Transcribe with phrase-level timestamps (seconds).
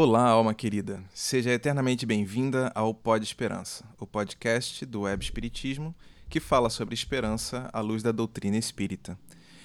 [0.00, 1.02] Olá, alma querida.
[1.12, 5.92] Seja eternamente bem-vinda ao Pod Esperança, o podcast do Web Espiritismo
[6.30, 9.18] que fala sobre esperança à luz da doutrina espírita.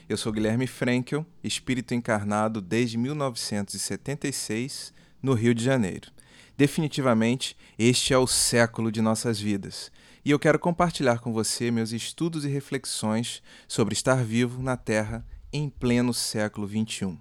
[0.09, 4.91] Eu sou Guilherme Frankel, espírito encarnado desde 1976
[5.21, 6.11] no Rio de Janeiro.
[6.57, 9.91] Definitivamente, este é o século de nossas vidas.
[10.25, 15.23] E eu quero compartilhar com você meus estudos e reflexões sobre estar vivo na Terra
[15.53, 17.19] em pleno século XXI.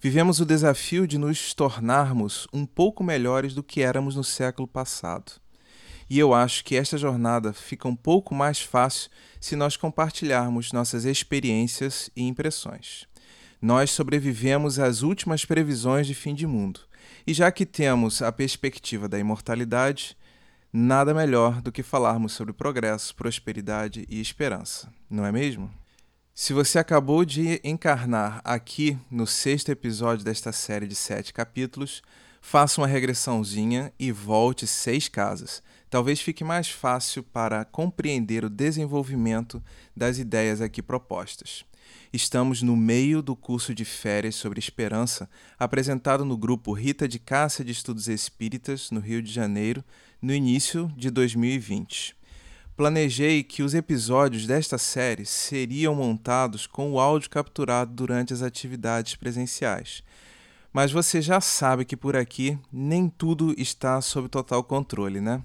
[0.00, 5.32] Vivemos o desafio de nos tornarmos um pouco melhores do que éramos no século passado.
[6.08, 11.04] E eu acho que esta jornada fica um pouco mais fácil se nós compartilharmos nossas
[11.04, 13.08] experiências e impressões.
[13.60, 16.78] Nós sobrevivemos às últimas previsões de fim de mundo,
[17.26, 20.16] e já que temos a perspectiva da imortalidade,
[20.72, 25.68] nada melhor do que falarmos sobre progresso, prosperidade e esperança, não é mesmo?
[26.40, 32.00] Se você acabou de encarnar aqui no sexto episódio desta série de sete capítulos,
[32.40, 35.60] faça uma regressãozinha e volte seis casas.
[35.90, 39.60] Talvez fique mais fácil para compreender o desenvolvimento
[39.96, 41.64] das ideias aqui propostas.
[42.12, 47.64] Estamos no meio do curso de férias sobre esperança, apresentado no grupo Rita de Cássia
[47.64, 49.84] de Estudos Espíritas, no Rio de Janeiro,
[50.22, 52.17] no início de 2020.
[52.78, 59.16] Planejei que os episódios desta série seriam montados com o áudio capturado durante as atividades
[59.16, 60.00] presenciais.
[60.72, 65.42] Mas você já sabe que por aqui nem tudo está sob total controle, né?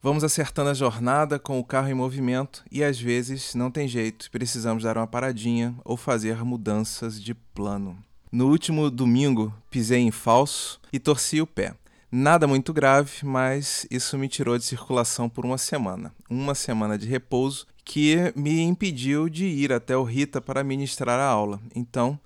[0.00, 4.30] Vamos acertando a jornada com o carro em movimento e às vezes não tem jeito,
[4.30, 7.98] precisamos dar uma paradinha ou fazer mudanças de plano.
[8.30, 11.74] No último domingo, pisei em falso e torci o pé.
[12.16, 16.14] Nada muito grave, mas isso me tirou de circulação por uma semana.
[16.30, 21.26] Uma semana de repouso que me impediu de ir até o Rita para ministrar a
[21.26, 21.60] aula.
[21.74, 22.16] Então,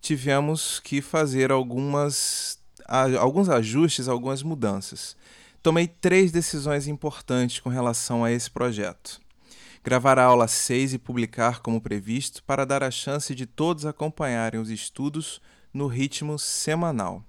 [0.00, 2.58] tivemos que fazer algumas,
[3.20, 5.16] alguns ajustes, algumas mudanças.
[5.62, 9.20] Tomei três decisões importantes com relação a esse projeto.
[9.84, 14.60] Gravar a aula 6 e publicar como previsto para dar a chance de todos acompanharem
[14.60, 15.40] os estudos
[15.72, 17.22] no ritmo semanal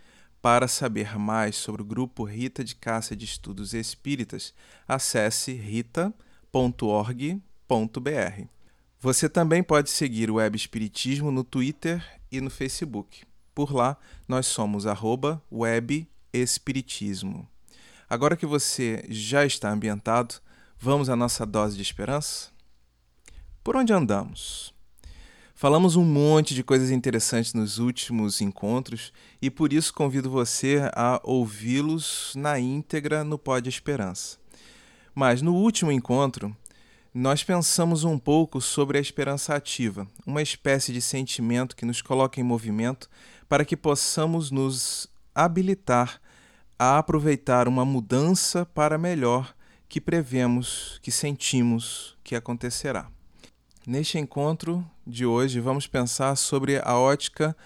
[0.43, 4.53] Para saber mais sobre o grupo Rita de Cássia de Estudos Espíritas,
[4.87, 6.13] acesse rita.org.br.
[9.01, 13.23] Você também pode seguir o Web Espiritismo no Twitter e no Facebook.
[13.55, 13.97] Por lá,
[14.29, 17.49] nós somos arroba Web Espiritismo.
[18.11, 20.35] Agora que você já está ambientado,
[20.79, 22.60] vamos à nossa dose de esperança?
[23.63, 24.73] Por onde andamos?
[25.55, 29.13] Falamos um monte de coisas interessantes nos últimos encontros
[29.43, 34.39] e por isso convido você a ouvi-los na íntegra no Pod Esperança.
[35.15, 36.57] Mas no último encontro,
[37.13, 42.41] nós pensamos um pouco sobre a esperança ativa, uma espécie de sentimento que nos coloca
[42.41, 43.11] em movimento
[43.47, 46.19] para que possamos nos habilitar
[46.79, 49.55] a aproveitar uma mudança para melhor
[49.87, 53.11] que prevemos, que sentimos que acontecerá.
[53.91, 57.57] Neste encontro de hoje, vamos pensar sobre a ótica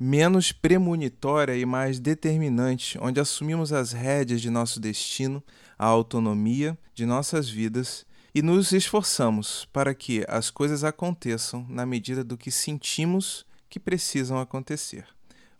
[0.00, 5.44] menos premonitória e mais determinante, onde assumimos as rédeas de nosso destino,
[5.78, 12.24] a autonomia de nossas vidas e nos esforçamos para que as coisas aconteçam na medida
[12.24, 15.06] do que sentimos que precisam acontecer.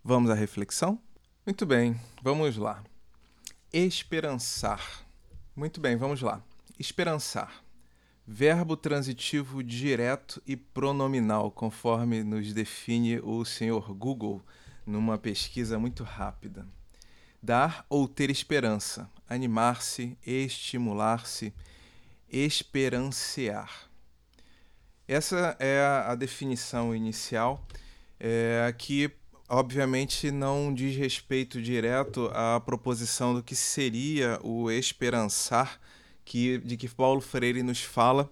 [0.03, 0.99] Vamos à reflexão?
[1.45, 2.83] Muito bem, vamos lá.
[3.71, 5.05] Esperançar.
[5.55, 6.41] Muito bem, vamos lá.
[6.79, 7.64] Esperançar.
[8.27, 14.43] Verbo transitivo direto e pronominal, conforme nos define o senhor Google
[14.85, 16.67] numa pesquisa muito rápida.
[17.41, 21.53] Dar ou ter esperança, animar-se, estimular-se,
[22.27, 23.89] esperancear.
[25.07, 27.63] Essa é a definição inicial,
[28.19, 29.11] é, que
[29.47, 35.79] obviamente não diz respeito direto à proposição do que seria o esperançar,
[36.25, 38.29] que, de que Paulo Freire nos fala,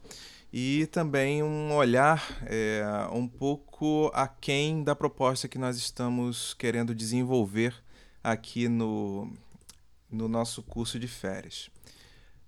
[0.51, 7.73] e também um olhar é, um pouco aquém da proposta que nós estamos querendo desenvolver
[8.23, 9.31] aqui no,
[10.11, 11.69] no nosso curso de férias.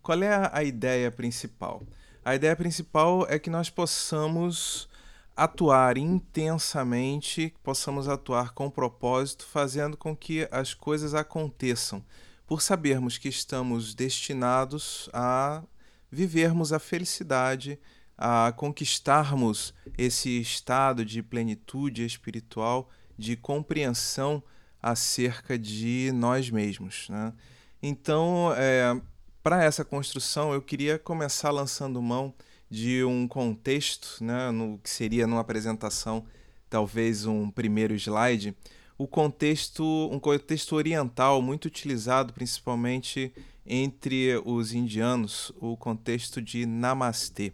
[0.03, 1.81] Qual é a, a ideia principal?
[2.23, 4.87] A ideia principal é que nós possamos
[5.35, 12.03] atuar intensamente, possamos atuar com propósito, fazendo com que as coisas aconteçam,
[12.45, 15.63] por sabermos que estamos destinados a
[16.11, 17.79] vivermos a felicidade,
[18.17, 24.41] a conquistarmos esse estado de plenitude espiritual, de compreensão
[24.81, 27.09] acerca de nós mesmos.
[27.09, 27.33] Né?
[27.81, 28.99] Então, é,
[29.41, 32.33] para essa construção, eu queria começar lançando mão
[32.69, 36.25] de um contexto, né, no que seria numa apresentação,
[36.69, 38.55] talvez um primeiro slide,
[38.97, 43.31] o contexto, um contexto oriental muito utilizado principalmente
[43.65, 47.51] entre os indianos, o contexto de namastê.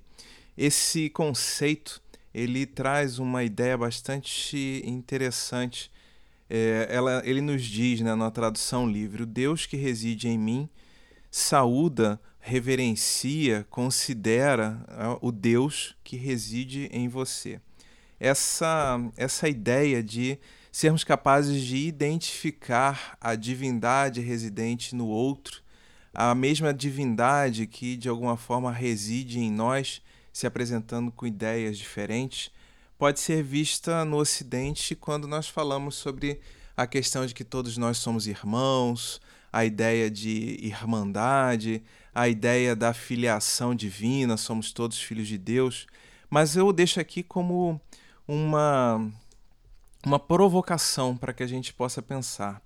[0.58, 2.02] Esse conceito
[2.34, 5.92] ele traz uma ideia bastante interessante.
[6.50, 10.70] É, ela, ele nos diz, né, na tradução livre, o Deus que reside em mim
[11.30, 17.62] saúda reverencia, considera uh, o Deus que reside em você.
[18.20, 20.38] Essa, essa ideia de
[20.72, 25.62] sermos capazes de identificar a divindade residente no outro,
[26.14, 30.02] a mesma divindade que de alguma forma reside em nós,
[30.32, 32.52] se apresentando com ideias diferentes,
[32.98, 36.40] pode ser vista no Ocidente quando nós falamos sobre
[36.76, 39.20] a questão de que todos nós somos irmãos,
[39.52, 41.84] a ideia de irmandade,
[42.16, 45.88] a ideia da filiação divina, somos todos filhos de Deus,
[46.30, 47.80] mas eu deixo aqui como
[48.28, 49.12] uma,
[50.06, 52.62] uma provocação para que a gente possa pensar: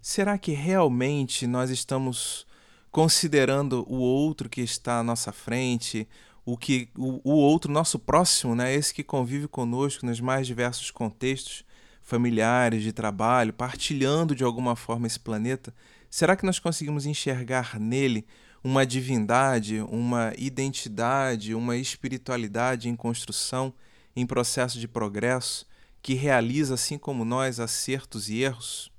[0.00, 2.46] será que realmente nós estamos
[2.90, 6.08] considerando o outro que está à nossa frente,
[6.44, 10.90] o que o, o outro, nosso próximo, né, esse que convive conosco nos mais diversos
[10.90, 11.64] contextos
[12.02, 15.74] familiares, de trabalho, partilhando de alguma forma esse planeta?
[16.10, 18.24] Será que nós conseguimos enxergar nele
[18.62, 23.74] uma divindade, uma identidade, uma espiritualidade em construção,
[24.14, 25.66] em processo de progresso,
[26.04, 28.92] que realiza, assim como nós, acertos e erros?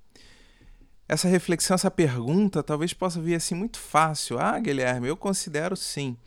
[1.08, 4.40] Essa reflexão, essa pergunta, talvez possa vir assim muito fácil.
[4.40, 6.18] Ah, Guilherme, eu considero sim.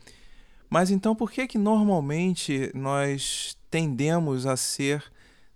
[0.69, 5.03] Mas então por que que normalmente nós tendemos a ser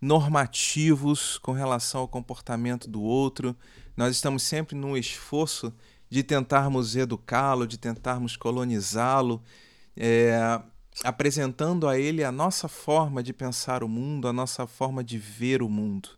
[0.02, 3.56] normativos com relação ao comportamento do outro?
[3.96, 5.74] Nós estamos sempre num esforço
[6.10, 9.42] de tentarmos educá-lo, de tentarmos colonizá-lo,
[9.96, 10.62] é,
[11.04, 15.62] apresentando a ele a nossa forma de pensar o mundo, a nossa forma de ver
[15.62, 16.10] o mundo.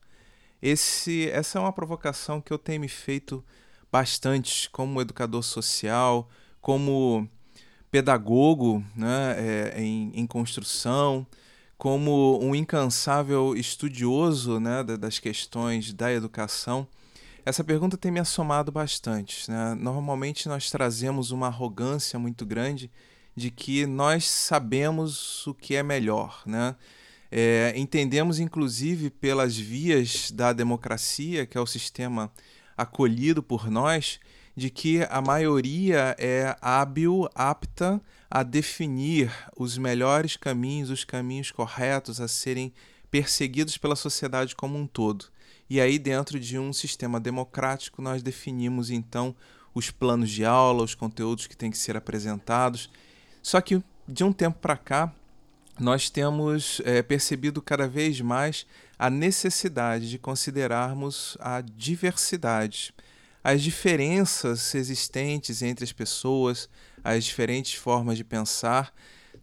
[0.61, 3.43] Esse, essa é uma provocação que eu tenho me feito
[3.91, 6.27] bastante como educador social,
[6.59, 7.29] como
[7.91, 11.25] pedagogo né, é, em, em construção,
[11.77, 16.87] como um incansável estudioso né, das questões da educação.
[17.45, 19.49] Essa pergunta tem me assomado bastante.
[19.49, 19.75] Né?
[19.75, 22.91] Normalmente nós trazemos uma arrogância muito grande
[23.35, 26.41] de que nós sabemos o que é melhor.
[26.45, 26.75] Né?
[27.31, 32.31] É, entendemos, inclusive, pelas vias da democracia, que é o sistema
[32.77, 34.19] acolhido por nós,
[34.55, 42.21] de que a maioria é hábil, apta a definir os melhores caminhos, os caminhos corretos
[42.21, 42.73] a serem
[43.11, 45.25] perseguidos pela sociedade como um todo.
[45.69, 49.35] E aí, dentro de um sistema democrático, nós definimos então
[49.73, 52.89] os planos de aula, os conteúdos que têm que ser apresentados.
[53.45, 55.13] Só que de um tempo para cá,
[55.79, 58.65] nós temos é, percebido cada vez mais
[58.97, 62.91] a necessidade de considerarmos a diversidade,
[63.43, 66.67] as diferenças existentes entre as pessoas,
[67.03, 68.91] as diferentes formas de pensar,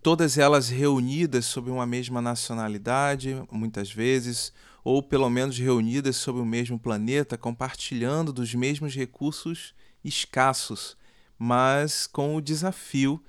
[0.03, 6.45] todas elas reunidas sob uma mesma nacionalidade, muitas vezes, ou pelo menos reunidas sob o
[6.45, 9.73] mesmo planeta, compartilhando dos mesmos recursos
[10.05, 10.97] escassos,
[11.39, 13.23] mas com o desafio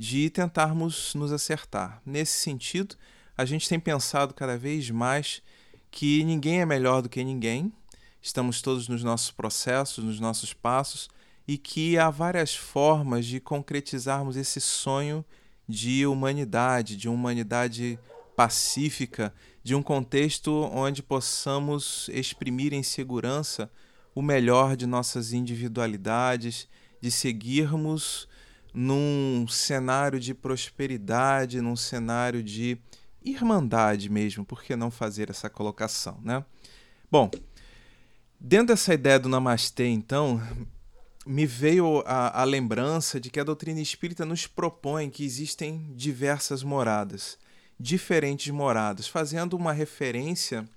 [0.00, 2.00] de tentarmos nos acertar.
[2.06, 2.96] Nesse sentido,
[3.36, 5.42] a gente tem pensado cada vez mais
[5.90, 7.70] que ninguém é melhor do que ninguém,
[8.22, 11.10] estamos todos nos nossos processos, nos nossos passos,
[11.46, 15.22] e que há várias formas de concretizarmos esse sonho
[15.68, 17.98] de humanidade, de humanidade
[18.34, 23.70] pacífica, de um contexto onde possamos exprimir em segurança
[24.14, 26.66] o melhor de nossas individualidades,
[27.02, 28.29] de seguirmos
[28.72, 32.78] num cenário de prosperidade, num cenário de
[33.22, 36.44] irmandade mesmo, por que não fazer essa colocação, né?
[37.10, 37.30] Bom,
[38.38, 40.40] dentro dessa ideia do Namastê, então,
[41.26, 46.62] me veio a, a lembrança de que a doutrina espírita nos propõe que existem diversas
[46.62, 47.38] moradas
[47.80, 50.68] diferentes moradas, fazendo uma referência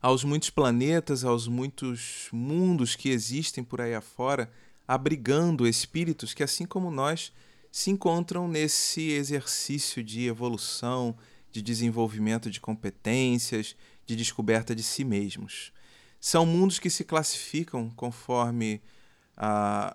[0.00, 4.50] aos muitos planetas, aos muitos mundos que existem por aí afora,
[4.86, 7.32] abrigando espíritos que, assim como nós,
[7.70, 11.16] se encontram nesse exercício de evolução,
[11.50, 13.76] de desenvolvimento de competências,
[14.06, 15.72] de descoberta de si mesmos.
[16.20, 18.80] São mundos que se classificam conforme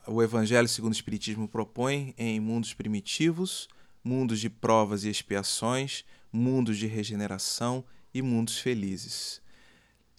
[0.08, 3.70] o Evangelho segundo o Espiritismo propõe em mundos primitivos,
[4.04, 9.42] mundos de provas e expiações, mundos de regeneração e mundos felizes.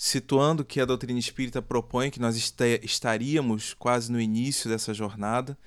[0.02, 2.35] Situando que a doutrina espírita propõe que nós
[2.83, 5.59] estaríamos quase no início dessa jornada,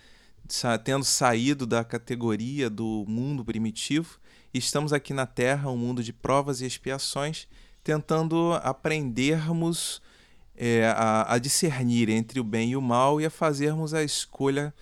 [0.83, 4.19] tendo saído da categoria do mundo primitivo,
[4.51, 7.47] estamos aqui na Terra, um mundo de provas e expiações,
[7.83, 10.01] tentando aprendermos
[10.57, 14.73] é, a, a discernir entre o bem e o mal e a fazermos a escolha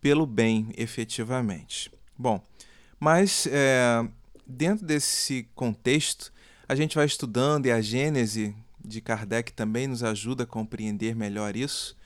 [0.00, 1.92] pelo bem efetivamente.
[2.16, 2.42] Bom,
[2.98, 4.02] mas é,
[4.46, 6.32] dentro desse contexto,
[6.66, 11.56] a gente vai estudando e a Gênese de Kardec também nos ajuda a compreender melhor
[11.56, 11.96] isso.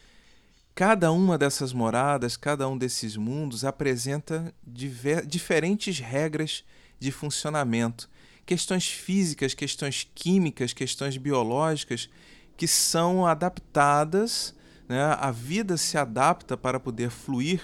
[0.75, 6.65] Cada uma dessas moradas, cada um desses mundos apresenta diver, diferentes regras
[7.01, 8.09] de funcionamento,
[8.47, 12.09] questões físicas, questões químicas, questões biológicas
[12.57, 14.55] que são adaptadas,
[14.89, 15.03] né?
[15.19, 17.61] a vida se adapta para poder fluir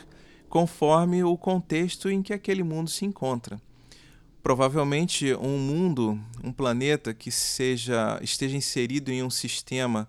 [0.48, 3.60] conforme o contexto em que aquele mundo se encontra.
[4.44, 10.06] Provavelmente um mundo, um planeta que seja esteja inserido em um sistema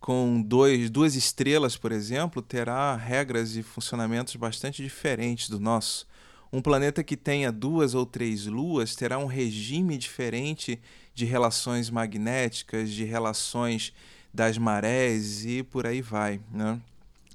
[0.00, 6.04] com dois, duas estrelas, por exemplo, terá regras e funcionamentos bastante diferentes do nosso.
[6.52, 10.80] Um planeta que tenha duas ou três luas terá um regime diferente
[11.14, 13.92] de relações magnéticas, de relações
[14.34, 16.40] das marés e por aí vai.
[16.50, 16.80] Né?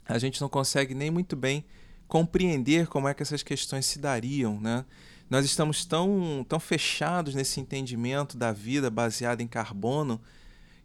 [0.05, 1.63] A gente não consegue nem muito bem
[2.09, 4.83] compreender como é que essas questões se dariam, né?
[5.29, 10.21] Nós estamos tão, tão fechados nesse entendimento da vida baseada em carbono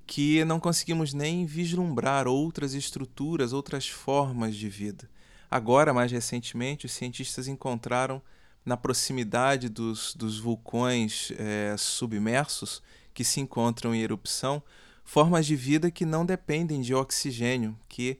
[0.06, 5.09] que não conseguimos nem vislumbrar outras estruturas, outras formas de vida.
[5.50, 8.23] Agora, mais recentemente, os cientistas encontraram
[8.64, 12.82] na proximidade dos, dos vulcões é, submersos
[13.12, 14.62] que se encontram em erupção
[15.04, 18.18] formas de vida que não dependem de oxigênio, que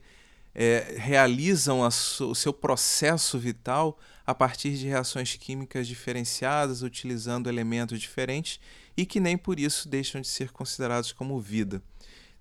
[0.53, 3.97] é, realizam o seu processo vital
[4.31, 8.61] a partir de reações químicas diferenciadas, utilizando elementos diferentes
[8.95, 11.83] e que nem por isso deixam de ser considerados como vida.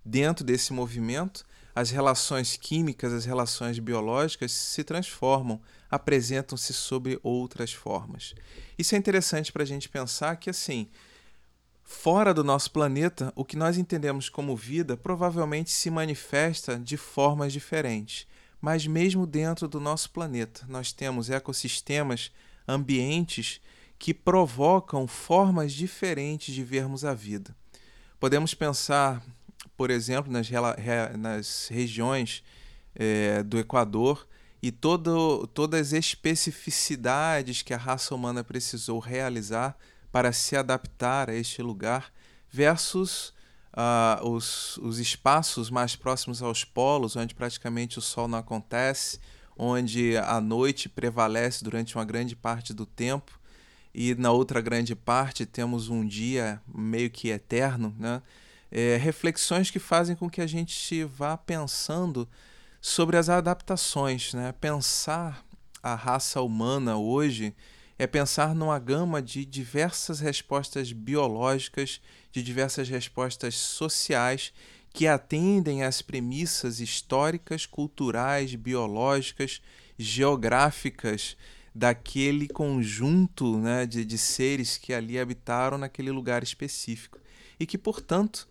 [0.04, 1.44] Dentro desse movimento,
[1.75, 8.35] as relações químicas, as relações biológicas se transformam, apresentam-se sob outras formas.
[8.78, 10.88] Isso é interessante para a gente pensar que, assim,
[11.82, 17.52] Fora do nosso planeta, o que nós entendemos como vida provavelmente se manifesta de formas
[17.52, 18.28] diferentes.
[18.61, 22.31] Mas, mesmo dentro do nosso planeta, nós temos ecossistemas,
[22.69, 23.61] ambientes
[23.99, 27.55] que provocam formas diferentes de vermos a vida.
[28.19, 29.23] Podemos pensar,
[29.76, 30.49] por exemplo, nas,
[31.19, 32.43] nas regiões
[32.95, 34.26] é, do Equador
[34.62, 39.76] e todo, todas as especificidades que a raça humana precisou realizar
[40.12, 42.12] para se adaptar a este lugar,
[42.50, 43.33] versus
[43.72, 49.20] uh, os, os espaços mais próximos aos polos, onde praticamente o sol não acontece,
[49.56, 53.38] onde a noite prevalece durante uma grande parte do tempo,
[53.94, 58.22] e na outra grande parte temos um dia meio que eterno, né?
[58.72, 62.28] É, reflexões que fazem com que a gente vá pensando
[62.80, 64.52] sobre as adaptações, né?
[64.52, 65.44] Pensar
[65.82, 67.54] a raça humana hoje
[68.00, 72.00] é pensar numa gama de diversas respostas biológicas,
[72.33, 74.54] de diversas respostas sociais
[74.90, 79.61] que atendem às premissas históricas, culturais, biológicas,
[79.99, 81.37] geográficas
[81.75, 87.21] daquele conjunto né, de, de seres que ali habitaram naquele lugar específico.
[87.59, 88.49] E que, portanto,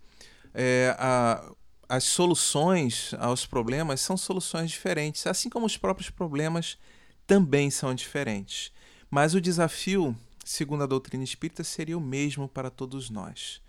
[0.53, 1.51] é, a,
[1.89, 6.77] as soluções aos problemas são soluções diferentes, assim como os próprios problemas
[7.25, 8.71] também são diferentes.
[9.09, 13.61] Mas o desafio, segundo a doutrina espírita, seria o mesmo para todos nós: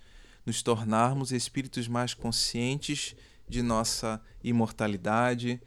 [0.45, 3.15] nos tornarmos espíritos mais conscientes
[3.49, 5.61] de nossa imortalidade,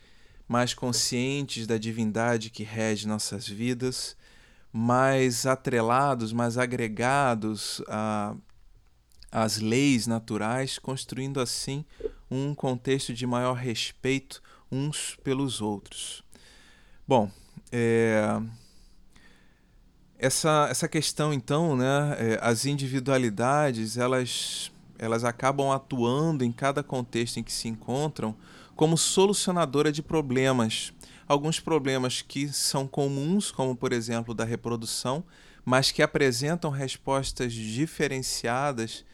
[0.48, 4.16] mais conscientes da divindade que rege nossas vidas,
[4.72, 8.36] mais atrelados, mais agregados a,
[9.32, 11.84] às leis naturais, construindo assim
[12.30, 16.24] um contexto de maior respeito uns pelos outros.
[17.08, 17.30] Bom,
[17.72, 18.42] é,
[20.18, 27.38] essa, essa questão então, né, é, as individualidades elas, elas acabam atuando em cada contexto
[27.38, 28.36] em que se encontram
[28.76, 30.94] como solucionadora de problemas.
[31.28, 35.24] Alguns problemas que são comuns, como por exemplo da reprodução,
[35.66, 39.06] mas que apresentam respostas diferenciadas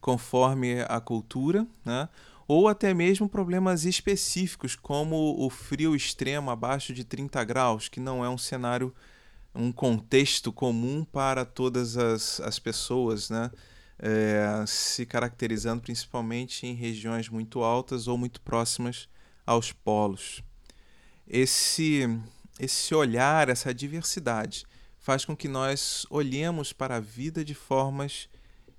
[0.00, 2.08] conforme a cultura, né?
[2.48, 8.24] ou até mesmo problemas específicos, como o frio extremo abaixo de 30 graus, que não
[8.24, 8.94] é um cenário,
[9.56, 13.50] um contexto comum para todas as, as pessoas, né?
[13.98, 19.08] É, se caracterizando principalmente em regiões muito altas ou muito próximas
[19.46, 20.42] aos polos.
[21.26, 22.06] Esse,
[22.60, 24.66] esse olhar, essa diversidade,
[24.98, 28.28] faz com que nós olhemos para a vida de formas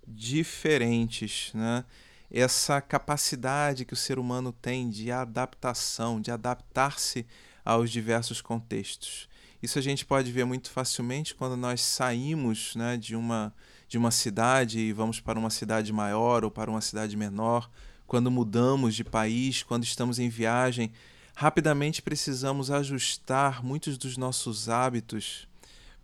[0.07, 1.83] diferentes, né?
[2.29, 7.25] essa capacidade que o ser humano tem de adaptação, de adaptar-se
[7.63, 9.27] aos diversos contextos.
[9.61, 13.53] Isso a gente pode ver muito facilmente quando nós saímos né, de, uma,
[13.87, 17.69] de uma cidade e vamos para uma cidade maior ou para uma cidade menor,
[18.05, 20.91] quando mudamos de país, quando estamos em viagem,
[21.35, 25.47] rapidamente precisamos ajustar muitos dos nossos hábitos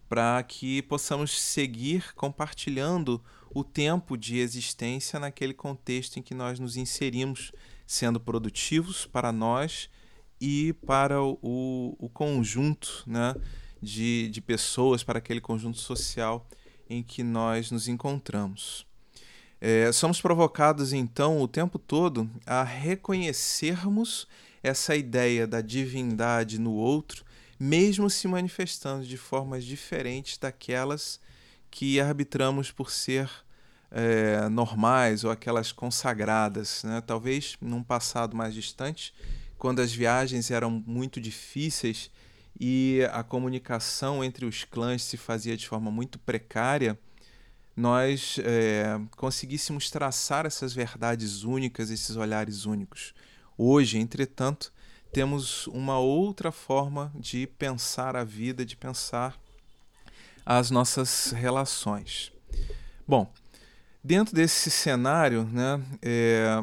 [0.10, 6.76] para que possamos seguir compartilhando o tempo de existência naquele contexto em que nós nos
[6.76, 7.52] inserimos,
[7.86, 9.90] sendo produtivos para nós
[10.46, 13.34] e para o, o conjunto né,
[13.82, 16.46] de, de pessoas, para aquele conjunto social
[16.90, 18.86] em que nós nos encontramos.
[19.62, 24.28] É, somos provocados, então, o tempo todo a reconhecermos
[24.62, 27.24] essa ideia da divindade no outro,
[27.58, 31.22] mesmo se manifestando de formas diferentes daquelas
[31.72, 33.30] que arbitramos por ser
[33.90, 36.84] é, normais ou aquelas consagradas.
[36.84, 37.00] Né?
[37.00, 39.14] Talvez num passado mais distante,
[39.64, 42.12] quando as viagens eram muito difíceis
[42.60, 47.00] e a comunicação entre os clãs se fazia de forma muito precária,
[47.74, 53.14] nós é, conseguíssemos traçar essas verdades únicas, esses olhares únicos.
[53.58, 54.74] Hoje, entretanto,
[55.14, 59.40] temos uma outra forma de pensar a vida, de pensar
[60.46, 62.34] as nossas relações.
[63.08, 63.32] Bom,
[64.04, 66.62] dentro desse cenário, né, é,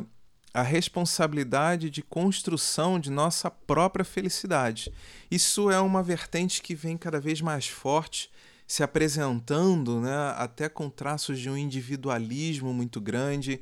[0.52, 4.92] a responsabilidade de construção de nossa própria felicidade.
[5.30, 8.30] Isso é uma vertente que vem cada vez mais forte,
[8.66, 13.60] se apresentando né, até com traços de um individualismo muito grande,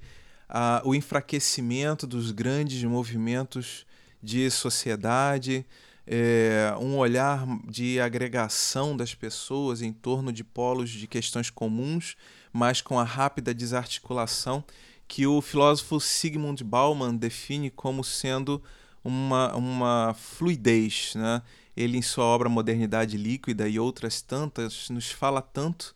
[0.48, 3.86] a, o enfraquecimento dos grandes movimentos
[4.22, 5.64] de sociedade,
[6.06, 12.16] é, um olhar de agregação das pessoas em torno de polos de questões comuns,
[12.50, 14.64] mas com a rápida desarticulação
[15.08, 18.62] que o filósofo Sigmund Bauman define como sendo
[19.02, 21.14] uma, uma fluidez.
[21.14, 21.42] Né?
[21.76, 25.94] Ele, em sua obra Modernidade Líquida e outras tantas, nos fala tanto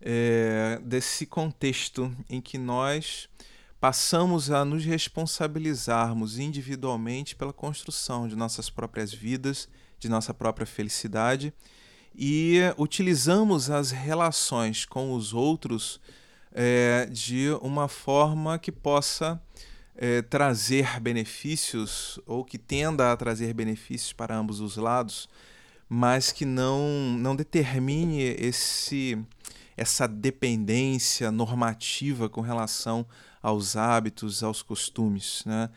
[0.00, 3.28] é, desse contexto em que nós
[3.80, 11.52] passamos a nos responsabilizarmos individualmente pela construção de nossas próprias vidas, de nossa própria felicidade
[12.14, 16.00] e utilizamos as relações com os outros
[16.54, 19.40] é, de uma forma que possa
[19.96, 25.28] é, trazer benefícios ou que tenda a trazer benefícios para ambos os lados,
[25.88, 26.88] mas que não,
[27.18, 29.18] não determine esse,
[29.76, 33.06] essa dependência normativa com relação
[33.42, 35.42] aos hábitos, aos costumes.
[35.44, 35.68] Né?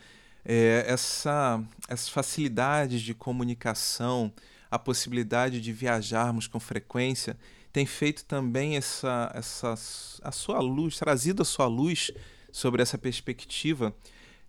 [0.44, 4.32] É, essa, essas facilidades de comunicação,
[4.70, 7.36] a possibilidade de viajarmos com frequência,
[7.76, 9.74] tem feito também essa, essa
[10.22, 12.10] a sua luz, trazido a sua luz
[12.50, 13.94] sobre essa perspectiva,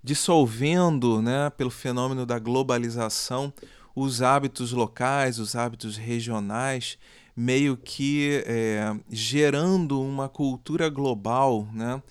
[0.01, 3.53] dissolvendo, né, pelo fenômeno da globalização,
[3.93, 6.97] os hábitos locais, os hábitos regionais,
[7.35, 12.01] meio que é, gerando uma cultura global, né,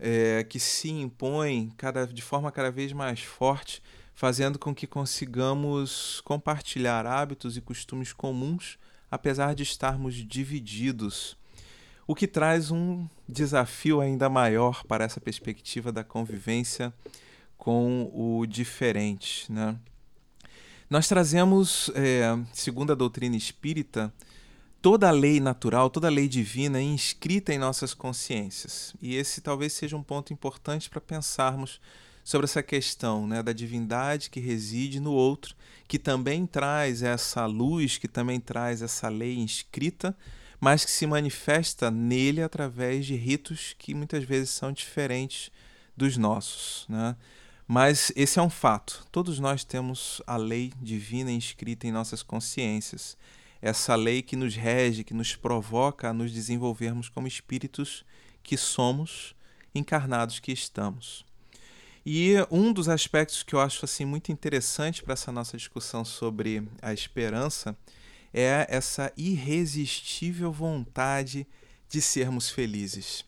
[0.00, 3.82] é, que se impõe cada, de forma cada vez mais forte,
[4.14, 8.78] fazendo com que consigamos compartilhar hábitos e costumes comuns,
[9.12, 11.36] apesar de estarmos divididos.
[12.06, 16.90] O que traz um desafio ainda maior para essa perspectiva da convivência
[17.58, 19.52] com o diferente.
[19.52, 19.76] Né?
[20.88, 24.10] Nós trazemos, é, segundo a doutrina espírita,
[24.80, 28.94] toda a lei natural, toda a lei divina é inscrita em nossas consciências.
[29.02, 31.78] E esse talvez seja um ponto importante para pensarmos
[32.24, 35.54] sobre essa questão né, da divindade que reside no outro,
[35.88, 40.16] que também traz essa luz, que também traz essa lei inscrita,
[40.60, 45.50] mas que se manifesta nele através de ritos que muitas vezes são diferentes
[45.96, 46.86] dos nossos.
[46.88, 47.16] Né?
[47.66, 49.04] Mas esse é um fato.
[49.10, 53.16] Todos nós temos a lei divina inscrita em nossas consciências.
[53.60, 58.04] Essa lei que nos rege, que nos provoca a nos desenvolvermos como espíritos
[58.42, 59.34] que somos,
[59.74, 61.24] encarnados que estamos.
[62.04, 66.66] E um dos aspectos que eu acho assim muito interessante para essa nossa discussão sobre
[66.80, 67.76] a esperança
[68.34, 71.46] é essa irresistível vontade
[71.88, 73.24] de sermos felizes.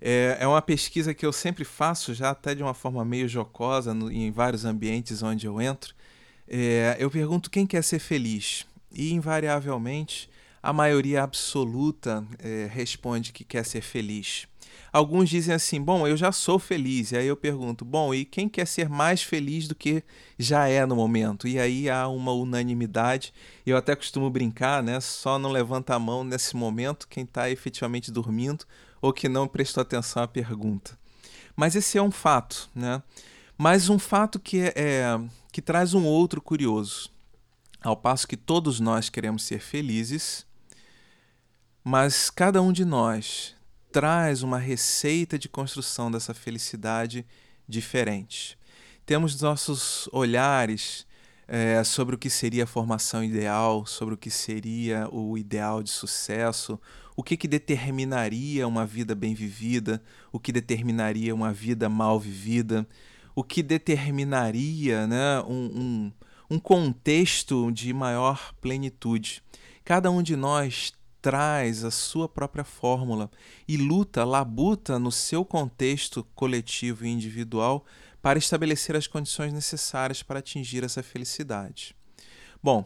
[0.00, 3.94] É, é uma pesquisa que eu sempre faço, já até de uma forma meio jocosa,
[3.94, 5.94] no, em vários ambientes onde eu entro.
[6.48, 8.66] É, eu pergunto quem quer ser feliz.
[8.90, 10.28] E, invariavelmente,
[10.62, 14.46] a maioria absoluta é, responde que quer ser feliz.
[14.94, 17.10] Alguns dizem assim: bom, eu já sou feliz.
[17.10, 20.04] E aí eu pergunto: bom, e quem quer ser mais feliz do que
[20.38, 21.48] já é no momento?
[21.48, 23.34] E aí há uma unanimidade.
[23.66, 25.00] Eu até costumo brincar, né?
[25.00, 28.64] Só não levanta a mão nesse momento quem está efetivamente dormindo
[29.02, 30.96] ou que não prestou atenção à pergunta.
[31.56, 33.02] Mas esse é um fato, né?
[33.58, 37.10] Mas um fato que, é, é, que traz um outro curioso.
[37.82, 40.46] Ao passo que todos nós queremos ser felizes,
[41.82, 43.56] mas cada um de nós
[43.94, 47.24] traz uma receita de construção dessa felicidade
[47.68, 48.58] diferente.
[49.06, 51.06] Temos nossos olhares
[51.46, 55.90] é, sobre o que seria a formação ideal, sobre o que seria o ideal de
[55.90, 56.76] sucesso,
[57.14, 60.02] o que, que determinaria uma vida bem vivida,
[60.32, 62.84] o que determinaria uma vida mal vivida,
[63.32, 66.12] o que determinaria né, um, um,
[66.50, 69.40] um contexto de maior plenitude.
[69.84, 70.92] Cada um de nós
[71.24, 73.30] traz a sua própria fórmula
[73.66, 77.86] e luta, labuta no seu contexto coletivo e individual
[78.20, 81.96] para estabelecer as condições necessárias para atingir essa felicidade.
[82.62, 82.84] Bom,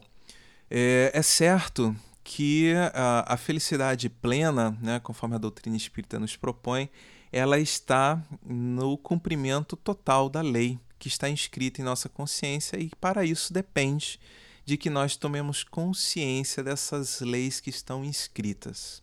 [0.71, 6.89] é, é certo que a, a felicidade plena, né, conforme a doutrina espírita nos propõe,
[7.33, 13.25] ela está no cumprimento total da lei que está inscrita em nossa consciência e para
[13.25, 14.21] isso depende
[14.69, 19.03] de que nós tomemos consciência dessas leis que estão inscritas,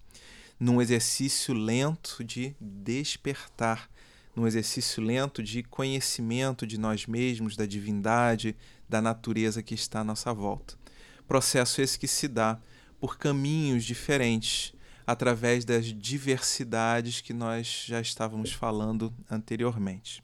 [0.60, 3.90] num exercício lento de despertar,
[4.36, 8.56] num exercício lento de conhecimento de nós mesmos, da divindade,
[8.88, 10.78] da natureza que está à nossa volta.
[11.28, 12.60] Processo esse que se dá
[13.00, 14.72] por caminhos diferentes,
[15.08, 20.24] através das diversidades que nós já estávamos falando anteriormente.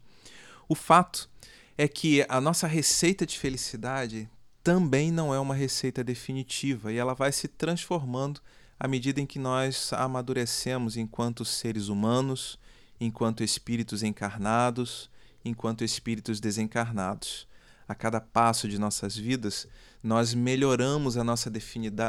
[0.70, 1.28] O fato
[1.76, 4.30] é que a nossa receita de felicidade
[4.64, 8.42] também não é uma receita definitiva e ela vai se transformando
[8.80, 12.60] à medida em que nós amadurecemos enquanto seres humanos,
[13.00, 15.10] enquanto espíritos encarnados,
[15.44, 17.48] enquanto espíritos desencarnados.
[17.88, 19.68] A cada passo de nossas vidas,
[20.02, 21.52] nós melhoramos a nossa,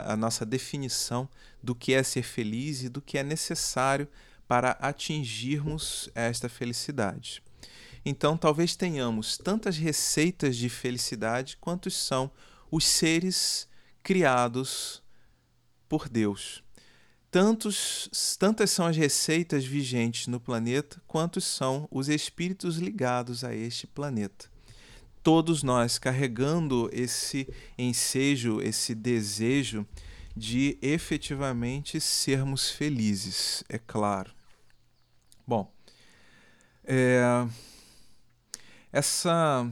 [0.06, 1.28] a nossa definição
[1.62, 4.06] do que é ser feliz e do que é necessário
[4.46, 7.42] para atingirmos esta felicidade.
[8.04, 12.30] Então, talvez tenhamos tantas receitas de felicidade quantos são
[12.70, 13.68] os seres
[14.02, 15.02] criados
[15.88, 16.64] por Deus.
[17.30, 23.86] Tantos, tantas são as receitas vigentes no planeta, quantos são os espíritos ligados a este
[23.86, 24.52] planeta
[25.22, 29.86] todos nós carregando esse ensejo, esse desejo
[30.36, 34.32] de efetivamente sermos felizes, é claro.
[35.46, 35.72] Bom,
[36.84, 37.46] é,
[38.92, 39.68] essa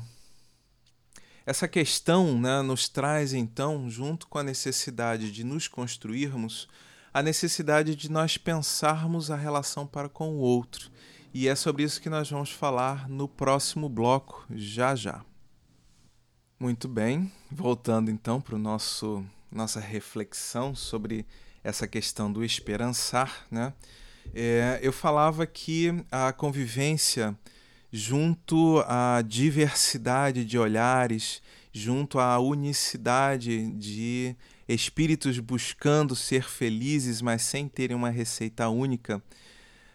[1.44, 6.68] essa questão né, nos traz então, junto com a necessidade de nos construirmos,
[7.12, 10.90] a necessidade de nós pensarmos a relação para com o outro.
[11.34, 15.24] E é sobre isso que nós vamos falar no próximo bloco, já já.
[16.58, 21.26] Muito bem, voltando então para nosso nossa reflexão sobre
[21.64, 23.72] essa questão do esperançar, né?
[24.32, 27.36] É, eu falava que a convivência
[27.92, 34.36] junto à diversidade de olhares, junto à unicidade de
[34.68, 39.22] espíritos buscando ser felizes, mas sem terem uma receita única,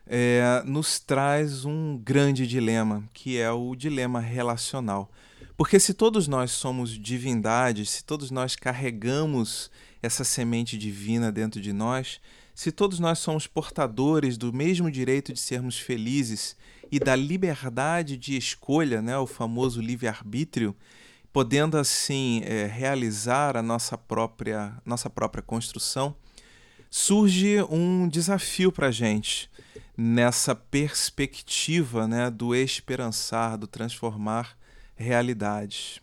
[0.07, 5.11] é, nos traz um grande dilema, que é o dilema relacional.
[5.57, 11.71] Porque se todos nós somos divindades, se todos nós carregamos essa semente divina dentro de
[11.71, 12.19] nós,
[12.53, 16.55] se todos nós somos portadores do mesmo direito de sermos felizes
[16.91, 20.75] e da liberdade de escolha, né, o famoso livre-arbítrio,
[21.31, 26.15] podendo assim é, realizar a nossa própria, nossa própria construção,
[26.89, 29.49] surge um desafio para a gente
[29.97, 34.57] nessa perspectiva né, do esperançar, do transformar
[34.95, 35.99] realidades.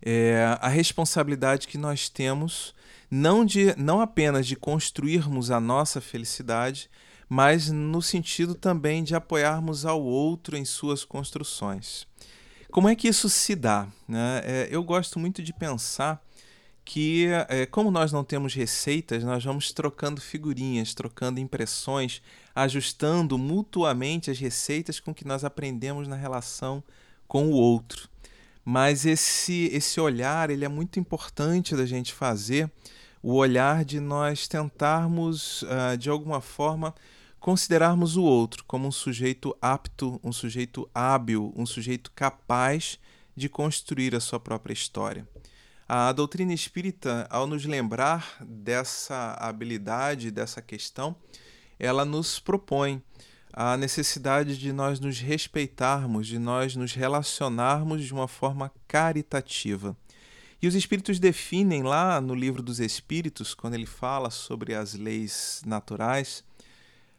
[0.00, 2.74] É, a responsabilidade que nós temos
[3.10, 6.90] não, de, não apenas de construirmos a nossa felicidade,
[7.34, 12.06] mas no sentido também de apoiarmos ao outro em suas construções.
[12.70, 13.88] Como é que isso se dá?
[14.06, 14.42] Né?
[14.44, 16.22] É, eu gosto muito de pensar
[16.84, 22.20] que, é, como nós não temos receitas, nós vamos trocando figurinhas, trocando impressões,
[22.54, 26.84] ajustando mutuamente as receitas com que nós aprendemos na relação
[27.26, 28.10] com o outro.
[28.62, 32.70] Mas esse, esse olhar ele é muito importante da gente fazer,
[33.22, 36.94] o olhar de nós tentarmos, uh, de alguma forma,
[37.42, 43.00] considerarmos o outro como um sujeito apto, um sujeito hábil, um sujeito capaz
[43.36, 45.28] de construir a sua própria história.
[45.88, 51.16] A doutrina espírita, ao nos lembrar dessa habilidade, dessa questão,
[51.80, 53.02] ela nos propõe
[53.52, 59.96] a necessidade de nós nos respeitarmos, de nós nos relacionarmos de uma forma caritativa.
[60.62, 65.60] E os espíritos definem lá no livro dos Espíritos, quando ele fala sobre as leis
[65.66, 66.44] naturais,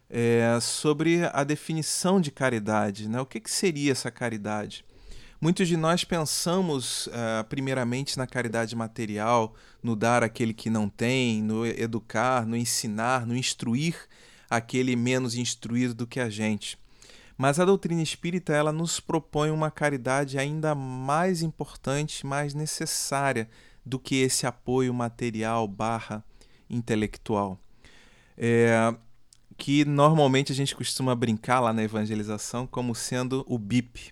[0.10, 3.10] é, sobre a definição de caridade.
[3.10, 3.20] Né?
[3.20, 4.86] O que, que seria essa caridade?
[5.44, 11.44] Muitos de nós pensamos, uh, primeiramente, na caridade material, no dar aquele que não tem,
[11.44, 14.08] no educar, no ensinar, no instruir
[14.50, 16.80] aquele menos instruído do que a gente.
[17.38, 23.50] Mas a doutrina espírita ela nos propõe uma caridade ainda mais importante, mais necessária
[23.86, 26.24] do que esse apoio material barra
[26.70, 27.60] intelectual.
[28.38, 28.96] É,
[29.64, 34.12] que normalmente a gente costuma brincar lá na evangelização como sendo o BIP,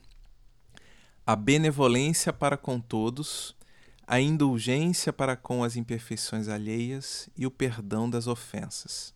[1.27, 3.53] a benevolência para com todos,
[4.07, 9.13] a indulgência para com as imperfeições alheias e o perdão das ofensas.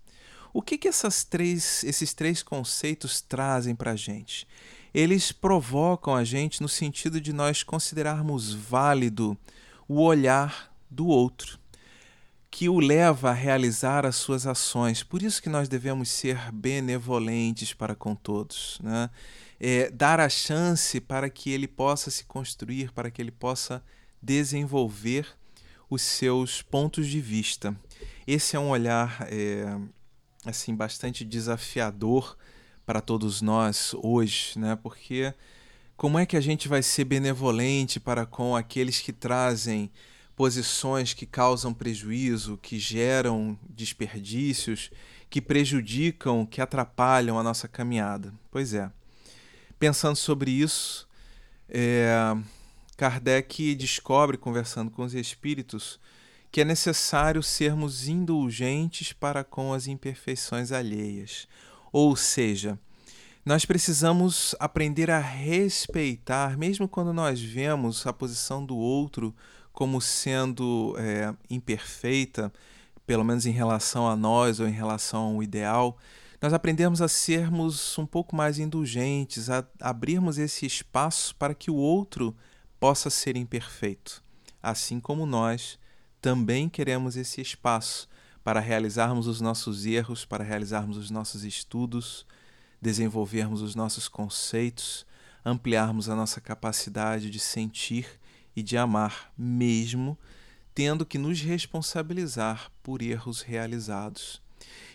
[0.52, 4.46] O que, que essas três, esses três conceitos trazem para a gente?
[4.94, 9.38] Eles provocam a gente no sentido de nós considerarmos válido
[9.88, 11.58] o olhar do outro,
[12.56, 15.04] que o leva a realizar as suas ações.
[15.04, 18.80] Por isso que nós devemos ser benevolentes para com todos.
[18.82, 19.10] Né?
[19.60, 23.84] é, dar a chance para que ele possa se construir, para que ele possa
[24.22, 25.28] desenvolver
[25.90, 27.76] os seus pontos de vista.
[28.28, 29.78] Esse é um olhar é,
[30.46, 32.38] assim bastante desafiador
[32.86, 34.76] para todos nós hoje, né?
[34.76, 35.34] Porque
[35.96, 39.92] como é que a gente vai ser benevolente para com aqueles que trazem
[40.36, 44.92] posições que causam prejuízo, que geram desperdícios,
[45.30, 48.34] que prejudicam, que atrapalham a nossa caminhada?
[48.52, 48.92] Pois é
[49.80, 51.08] pensando sobre isso,
[51.70, 52.36] é,
[52.98, 56.00] Kardec descobre, conversando com os espíritos,
[56.52, 61.48] que é necessário sermos indulgentes para com as imperfeições alheias.
[61.92, 62.80] Ou seja,
[63.46, 69.36] nós precisamos aprender a respeitar, mesmo quando nós vemos a posição do outro
[69.76, 72.52] como sendo é, imperfeita,
[73.06, 75.98] pelo menos em relação a nós ou em relação ao ideal,
[76.42, 81.76] nós aprendemos a sermos um pouco mais indulgentes, a abrirmos esse espaço para que o
[81.76, 82.36] outro
[82.80, 84.24] possa ser imperfeito,
[84.64, 85.78] assim como nós
[86.22, 88.08] também queremos esse espaço
[88.44, 92.26] para realizarmos os nossos erros, para realizarmos os nossos estudos,
[92.82, 95.06] desenvolvermos os nossos conceitos,
[95.44, 98.08] ampliarmos a nossa capacidade de sentir
[98.56, 100.18] e de amar, mesmo
[100.74, 104.42] tendo que nos responsabilizar por erros realizados.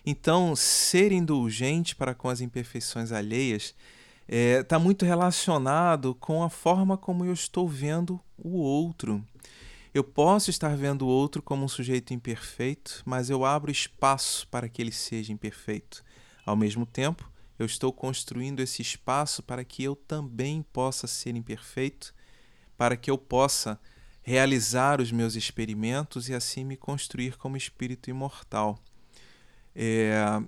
[0.05, 3.75] Então, ser indulgente para com as imperfeições alheias
[4.27, 9.25] está é, tá muito relacionado com a forma como eu estou vendo o outro.
[9.92, 14.68] Eu posso estar vendo o outro como um sujeito imperfeito, mas eu abro espaço para
[14.68, 16.05] que ele seja imperfeito.
[16.46, 22.14] Ao mesmo tempo, eu estou construindo esse espaço para que eu também possa ser imperfeito,
[22.80, 23.78] para que eu possa
[24.22, 28.82] realizar os meus experimentos e assim me construir como espírito imortal
[29.76, 30.40] é,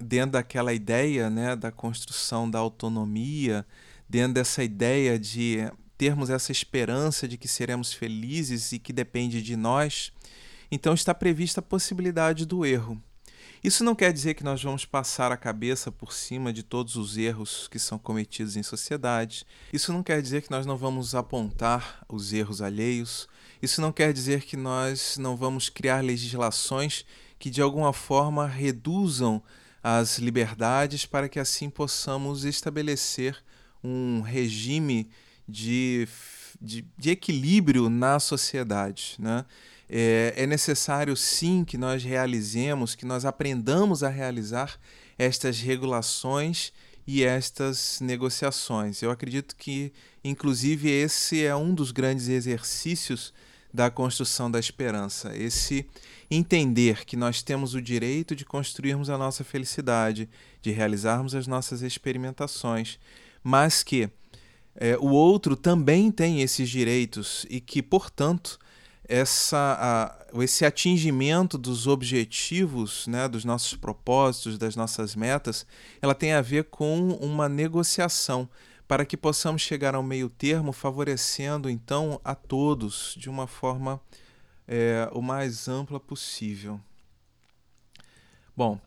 [0.00, 3.64] dentro daquela ideia né, da construção da autonomia,
[4.08, 5.58] dentro dessa ideia de
[5.96, 10.12] termos essa esperança de que seremos felizes e que depende de nós,
[10.72, 13.00] então está prevista a possibilidade do erro.
[13.62, 17.16] Isso não quer dizer que nós vamos passar a cabeça por cima de todos os
[17.16, 19.46] erros que são cometidos em sociedade.
[19.72, 23.28] Isso não quer dizer que nós não vamos apontar os erros alheios.
[23.60, 27.04] Isso não quer dizer que nós não vamos criar legislações
[27.38, 29.42] que de alguma forma reduzam
[29.82, 33.36] as liberdades para que assim possamos estabelecer
[33.82, 35.08] um regime
[35.48, 36.08] de,
[36.60, 39.16] de, de equilíbrio na sociedade.
[39.18, 39.44] Né?
[39.88, 44.78] É, é necessário sim que nós realizemos, que nós aprendamos a realizar
[45.18, 46.72] estas regulações
[47.06, 49.00] e estas negociações.
[49.00, 49.92] Eu acredito que,
[50.24, 53.32] inclusive, esse é um dos grandes exercícios
[53.72, 55.36] da construção da esperança.
[55.36, 55.86] Esse
[56.30, 60.28] entender que nós temos o direito de construirmos a nossa felicidade,
[60.60, 62.98] de realizarmos as nossas experimentações,
[63.42, 64.10] mas que
[64.74, 68.58] é, o outro também tem esses direitos e que, portanto,
[69.08, 69.78] essa,
[70.32, 75.66] a, esse atingimento dos objetivos, né, dos nossos propósitos, das nossas metas,
[76.02, 78.48] ela tem a ver com uma negociação
[78.88, 84.00] para que possamos chegar ao meio termo, favorecendo então a todos de uma forma
[84.66, 86.80] é, o mais ampla possível.
[88.56, 88.80] Bom,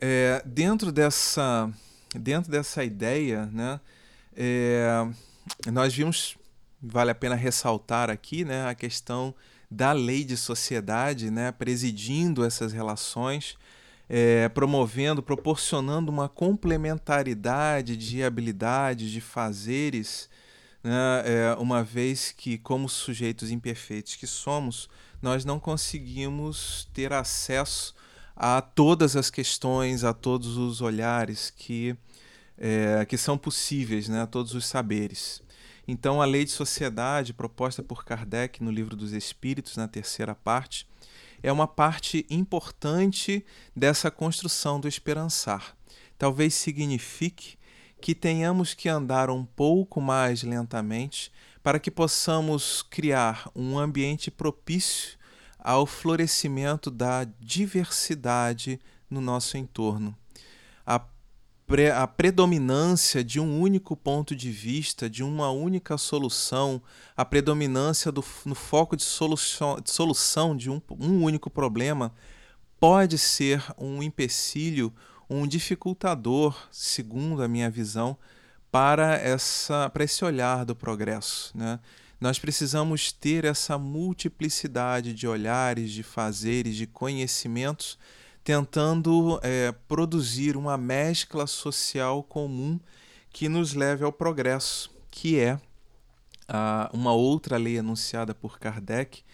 [0.00, 1.72] é, dentro dessa
[2.14, 3.80] dentro dessa ideia, né,
[4.34, 5.06] é,
[5.70, 6.36] nós vimos,
[6.80, 9.34] vale a pena ressaltar aqui, né, a questão
[9.70, 13.56] da lei de sociedade, né, presidindo essas relações,
[14.08, 20.28] é, promovendo, proporcionando uma complementaridade de habilidades, de fazeres,
[20.82, 24.88] né, é, uma vez que, como sujeitos imperfeitos que somos,
[25.20, 27.94] nós não conseguimos ter acesso
[28.36, 31.96] a todas as questões, a todos os olhares que,
[32.58, 35.42] é, que são possíveis, né, a todos os saberes.
[35.88, 40.86] Então, a lei de sociedade proposta por Kardec no Livro dos Espíritos, na terceira parte,
[41.42, 43.44] é uma parte importante
[43.74, 45.76] dessa construção do esperançar.
[46.18, 47.56] Talvez signifique
[48.00, 55.16] que tenhamos que andar um pouco mais lentamente para que possamos criar um ambiente propício
[55.58, 60.16] ao florescimento da diversidade no nosso entorno.
[60.86, 61.00] A
[61.94, 66.80] a predominância de um único ponto de vista, de uma única solução,
[67.16, 72.12] a predominância do, no foco de solução, de, solução de um, um único problema,
[72.78, 74.94] pode ser um empecilho,
[75.28, 78.16] um dificultador, segundo a minha visão,
[78.70, 81.50] para, essa, para esse olhar do progresso.
[81.56, 81.80] Né?
[82.20, 87.98] Nós precisamos ter essa multiplicidade de olhares, de fazeres, de conhecimentos
[88.46, 92.78] tentando é, produzir uma mescla social comum
[93.32, 95.60] que nos leve ao progresso, que é
[96.46, 99.24] a, uma outra lei anunciada por Kardec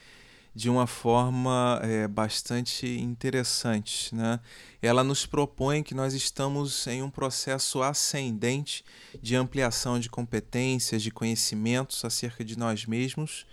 [0.55, 4.15] de uma forma é, bastante interessante.
[4.15, 4.41] Né?
[4.81, 8.83] Ela nos propõe que nós estamos em um processo ascendente
[9.21, 13.45] de ampliação de competências, de conhecimentos acerca de nós mesmos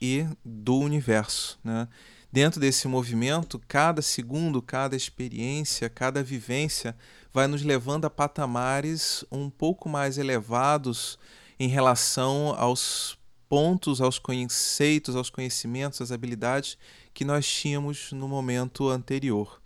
[0.00, 1.58] e do universo.
[1.64, 1.88] Né?
[2.32, 6.96] Dentro desse movimento, cada segundo, cada experiência, cada vivência
[7.32, 11.18] vai nos levando a patamares um pouco mais elevados
[11.58, 16.78] em relação aos pontos, aos conceitos, aos conhecimentos, às habilidades
[17.12, 19.60] que nós tínhamos no momento anterior.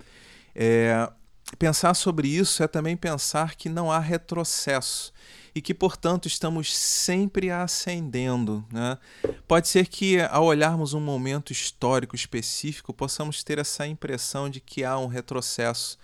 [0.55, 1.11] É,
[1.59, 5.13] pensar sobre isso é também pensar que não há retrocesso
[5.55, 8.65] e que, portanto, estamos sempre ascendendo.
[8.73, 8.99] Né?
[9.47, 14.83] Pode ser que, ao olharmos um momento histórico específico, possamos ter essa impressão de que
[14.83, 15.97] há um retrocesso.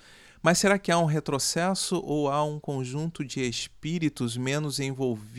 [0.43, 4.79] Mas será que há um retrocesso ou há um conjunto de espíritos menos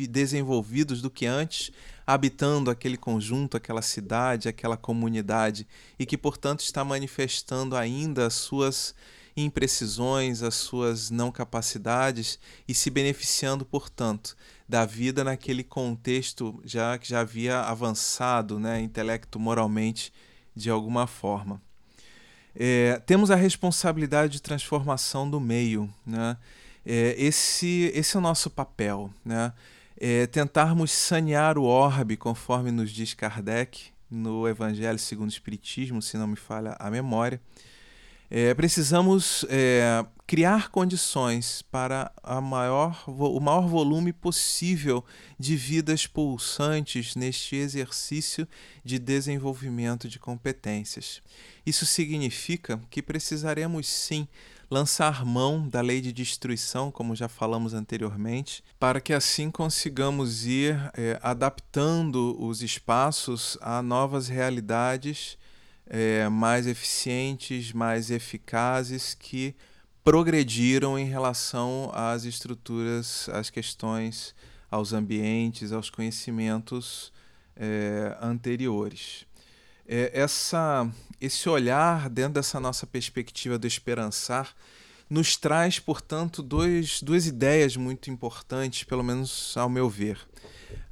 [0.10, 1.72] desenvolvidos do que antes,
[2.06, 5.66] habitando aquele conjunto, aquela cidade, aquela comunidade,
[5.98, 8.94] e que, portanto, está manifestando ainda as suas
[9.36, 14.36] imprecisões, as suas não capacidades e se beneficiando, portanto,
[14.68, 20.14] da vida naquele contexto já que já havia avançado, né, intelecto moralmente
[20.56, 21.62] de alguma forma.
[22.56, 26.38] É, temos a responsabilidade de transformação do meio, né?
[26.86, 29.54] É, esse, esse é o nosso papel, né?
[29.96, 36.18] É, tentarmos sanear o orbe, conforme nos diz Kardec no Evangelho segundo o Espiritismo, se
[36.18, 37.40] não me falha a memória,
[38.34, 42.10] é, precisamos é, criar condições para
[42.42, 45.04] maior, o maior volume possível
[45.38, 48.48] de vidas pulsantes neste exercício
[48.86, 51.22] de desenvolvimento de competências.
[51.66, 54.26] Isso significa que precisaremos sim
[54.70, 60.78] lançar mão da lei de destruição, como já falamos anteriormente, para que assim consigamos ir
[60.94, 65.38] é, adaptando os espaços a novas realidades
[65.88, 69.56] é, mais eficientes, mais eficazes, que
[70.04, 74.34] progrediram em relação às estruturas, às questões,
[74.70, 77.12] aos ambientes, aos conhecimentos
[77.56, 79.26] é, anteriores.
[79.88, 84.56] É, essa, esse olhar dentro dessa nossa perspectiva do esperançar
[85.10, 90.18] nos traz, portanto, dois, duas ideias muito importantes, pelo menos ao meu ver.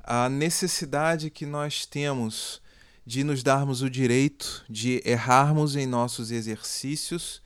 [0.03, 2.61] A necessidade que nós temos
[3.09, 7.41] de nos darmos o direito de errarmos em nossos exercícios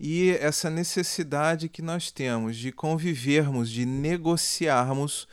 [0.00, 5.28] e essa necessidade que nós temos de convivermos, de negociarmos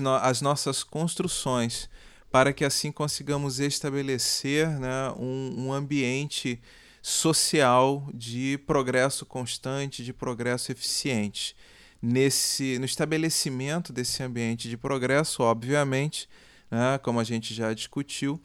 [0.00, 1.88] no as nossas construções,
[2.30, 6.60] para que assim consigamos estabelecer né, um, um ambiente
[7.00, 11.56] social de progresso constante, de progresso eficiente.
[12.02, 16.28] Nesse, no estabelecimento desse ambiente de progresso, obviamente,
[16.70, 18.38] né, como a gente já discutiu,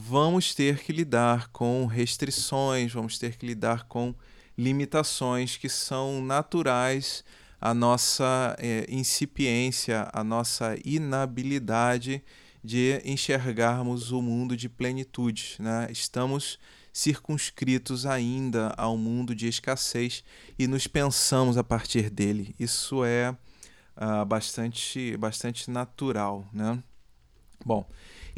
[0.00, 4.14] vamos ter que lidar com restrições, vamos ter que lidar com
[4.56, 7.24] limitações que são naturais
[7.60, 12.22] à nossa é, incipiência, à nossa inabilidade
[12.62, 15.56] de enxergarmos o mundo de plenitude.
[15.58, 15.88] Né?
[15.90, 16.60] Estamos
[16.92, 20.22] circunscritos ainda ao mundo de escassez
[20.56, 22.54] e nos pensamos a partir dele.
[22.56, 23.30] Isso é
[23.96, 26.48] uh, bastante, bastante natural.
[26.52, 26.80] Né?
[27.66, 27.84] Bom,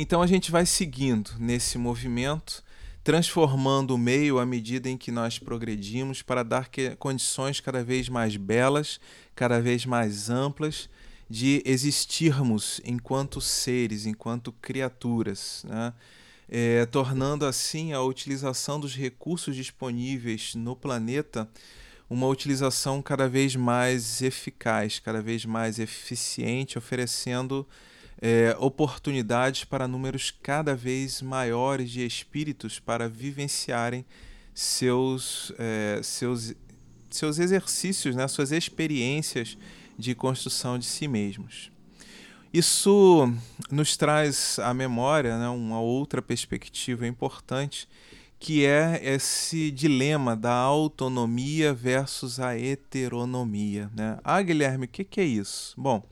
[0.00, 2.64] então a gente vai seguindo nesse movimento
[3.04, 8.08] transformando o meio à medida em que nós progredimos para dar que, condições cada vez
[8.08, 8.98] mais belas,
[9.34, 10.88] cada vez mais amplas
[11.28, 15.92] de existirmos enquanto seres, enquanto criaturas, né?
[16.48, 21.48] é, tornando assim a utilização dos recursos disponíveis no planeta
[22.08, 27.66] uma utilização cada vez mais eficaz, cada vez mais eficiente, oferecendo
[28.20, 34.04] é, oportunidades para números cada vez maiores de espíritos para vivenciarem
[34.54, 36.54] seus, é, seus,
[37.08, 39.56] seus exercícios, né, suas experiências
[39.98, 41.70] de construção de si mesmos.
[42.52, 43.32] Isso
[43.70, 47.88] nos traz à memória né, uma outra perspectiva importante,
[48.40, 53.88] que é esse dilema da autonomia versus a heteronomia.
[53.94, 54.18] Né?
[54.24, 55.74] Ah, Guilherme, o que, que é isso?
[55.78, 56.02] Bom,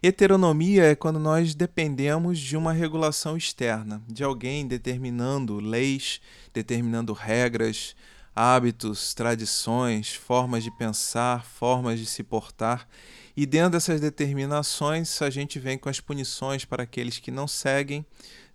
[0.00, 6.20] Heteronomia é quando nós dependemos de uma regulação externa, de alguém determinando leis,
[6.54, 7.96] determinando regras,
[8.34, 12.86] hábitos, tradições, formas de pensar, formas de se portar.
[13.36, 18.06] E dentro dessas determinações, a gente vem com as punições para aqueles que não seguem,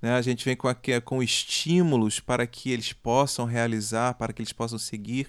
[0.01, 0.15] né?
[0.15, 4.53] a gente vem com, a, com estímulos para que eles possam realizar, para que eles
[4.53, 5.27] possam seguir.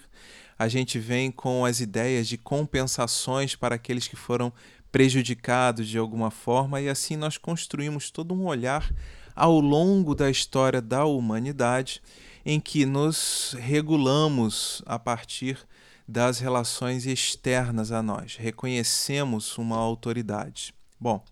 [0.59, 4.53] A gente vem com as ideias de compensações para aqueles que foram
[4.93, 8.93] prejudicados de alguma forma, e assim nós construímos todo um olhar
[9.35, 12.01] ao longo da história da humanidade
[12.47, 15.59] em que nos regulamos a partir
[16.07, 20.75] das relações externas a nós, reconhecemos uma autoridade.
[21.01, 21.25] Bom,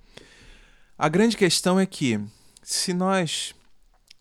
[0.99, 2.19] a grande questão é que
[2.63, 3.55] se nós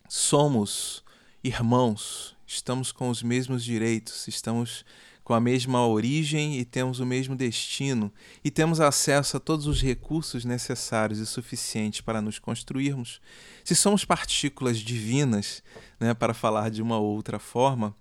[0.08, 1.02] somos
[1.42, 4.84] irmãos, estamos com os mesmos direitos, estamos
[5.24, 8.12] com a mesma origem e temos o mesmo destino,
[8.44, 13.20] e temos acesso a todos os recursos necessários e suficientes para nos construirmos,
[13.64, 15.62] se somos partículas divinas,
[15.98, 17.94] né, para falar de uma outra forma,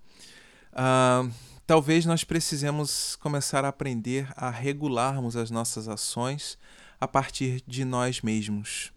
[0.74, 1.32] uh,
[1.68, 6.58] talvez nós precisemos começar a aprender a regularmos as nossas ações
[7.00, 8.92] a partir de nós mesmos,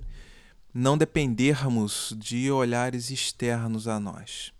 [0.73, 4.54] não dependermos de olhares externos a nós.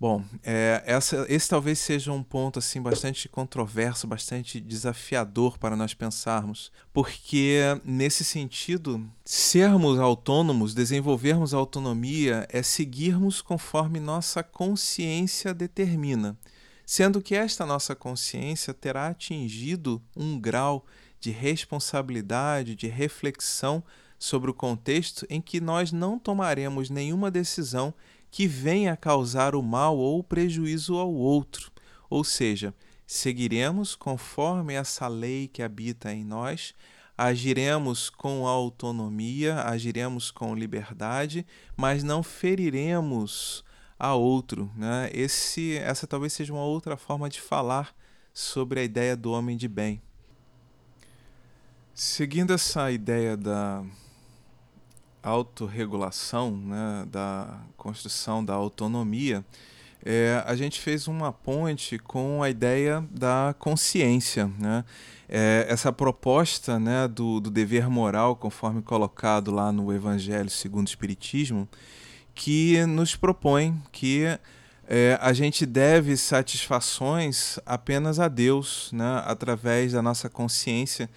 [0.00, 5.92] Bom, é, essa, esse talvez seja um ponto assim bastante controverso, bastante desafiador para nós
[5.92, 16.38] pensarmos, porque nesse sentido, sermos autônomos, desenvolvermos autonomia é seguirmos conforme nossa consciência determina,
[16.86, 20.86] sendo que esta nossa consciência terá atingido um grau
[21.18, 23.82] de responsabilidade, de reflexão
[24.16, 27.92] sobre o contexto em que nós não tomaremos nenhuma decisão
[28.30, 31.70] que venha causar o mal ou o prejuízo ao outro.
[32.10, 32.74] Ou seja,
[33.06, 36.74] seguiremos conforme essa lei que habita em nós,
[37.16, 43.64] agiremos com autonomia, agiremos com liberdade, mas não feriremos
[43.98, 44.70] a outro.
[44.76, 45.10] Né?
[45.12, 47.94] Esse, essa talvez seja uma outra forma de falar
[48.32, 50.00] sobre a ideia do homem de bem.
[51.92, 53.84] Seguindo essa ideia da
[55.22, 59.44] autorregulação, né, da construção da autonomia,
[60.04, 64.50] é, a gente fez uma ponte com a ideia da consciência.
[64.58, 64.84] Né?
[65.28, 70.90] É, essa proposta né, do, do dever moral, conforme colocado lá no Evangelho segundo o
[70.90, 71.68] Espiritismo,
[72.34, 74.24] que nos propõe que
[74.88, 81.10] é, a gente deve satisfações apenas a Deus, né, através da nossa consciência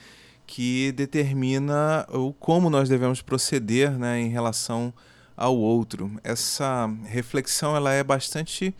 [0.45, 4.93] que determina o como nós devemos proceder né, em relação
[5.35, 6.11] ao outro.
[6.23, 8.75] Essa reflexão ela é bastante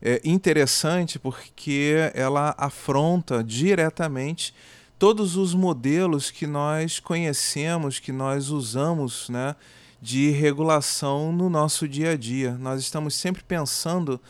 [0.00, 4.54] é, interessante porque ela afronta diretamente
[4.98, 9.54] todos os modelos que nós conhecemos, que nós usamos né,
[10.00, 12.56] de regulação no nosso dia a dia.
[12.58, 14.20] Nós estamos sempre pensando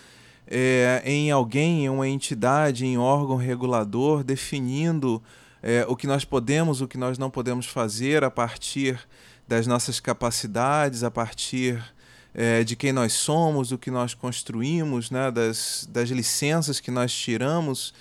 [0.47, 5.23] é, em alguém, em uma entidade, em órgão regulador, definindo
[5.69, 8.99] é, o que nós podemos, o que nós não podemos fazer a partir
[9.47, 11.85] das nossas capacidades, a partir
[12.33, 17.13] é, de quem nós somos, do que nós construímos, né, das, das licenças que nós
[17.13, 17.93] tiramos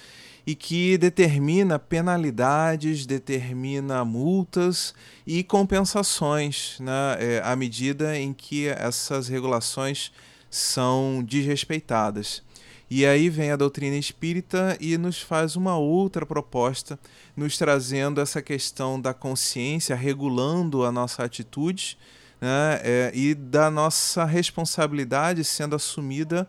[0.46, 4.96] e que determina penalidades, determina multas
[5.26, 10.14] e compensações né, é, à medida em que essas regulações
[10.50, 12.47] são desrespeitadas.
[12.90, 16.98] E aí vem a doutrina espírita e nos faz uma outra proposta,
[17.36, 21.98] nos trazendo essa questão da consciência, regulando a nossa atitude
[22.40, 26.48] né, é, e da nossa responsabilidade sendo assumida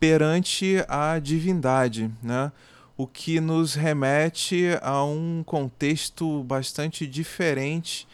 [0.00, 2.10] perante a divindade.
[2.22, 2.50] Né?
[2.96, 8.08] o que nos remete a um contexto bastante diferente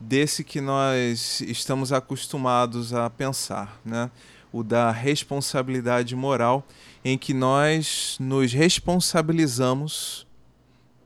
[0.00, 4.10] desse que nós estamos acostumados a pensar, né?
[4.52, 6.66] o da responsabilidade moral,
[7.04, 10.26] em que nós nos responsabilizamos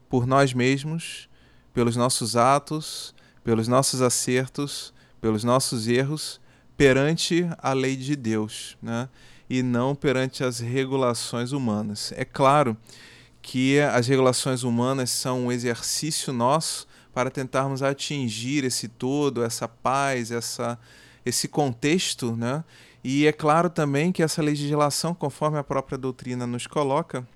[0.08, 1.28] por nós mesmos,
[1.74, 6.40] pelos nossos atos, pelos nossos acertos, pelos nossos erros,
[6.76, 9.08] perante a lei de Deus, né?
[9.50, 12.12] e não perante as regulações humanas.
[12.16, 12.76] É claro
[13.42, 20.30] que as regulações humanas são um exercício nosso para tentarmos atingir esse todo, essa paz,
[20.30, 20.78] essa,
[21.24, 22.62] esse contexto, né?
[23.10, 27.26] E é claro também que essa legislação, conforme a própria doutrina nos coloca,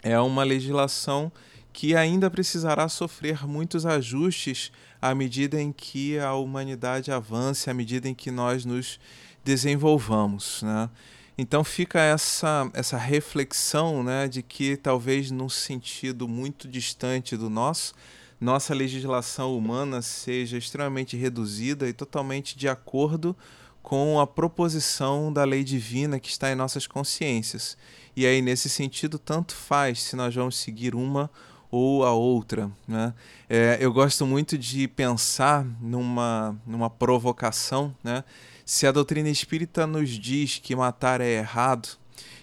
[0.00, 1.32] é uma legislação
[1.72, 4.70] que ainda precisará sofrer muitos ajustes
[5.02, 9.00] à medida em que a humanidade avance, à medida em que nós nos
[9.44, 10.88] desenvolvamos, né?
[11.36, 17.92] Então fica essa, essa reflexão né, de que talvez num sentido muito distante do nosso,
[18.40, 23.38] nossa legislação humana seja extremamente reduzida e totalmente de acordo com
[24.20, 27.76] a proposição da lei divina que está em nossas consciências.
[28.14, 31.30] E aí, nesse sentido, tanto faz se nós vamos seguir uma
[31.70, 32.70] ou a outra.
[32.86, 33.14] Né?
[33.48, 38.24] É, eu gosto muito de pensar numa, numa provocação, né?
[38.64, 41.88] Se a doutrina espírita nos diz que matar é errado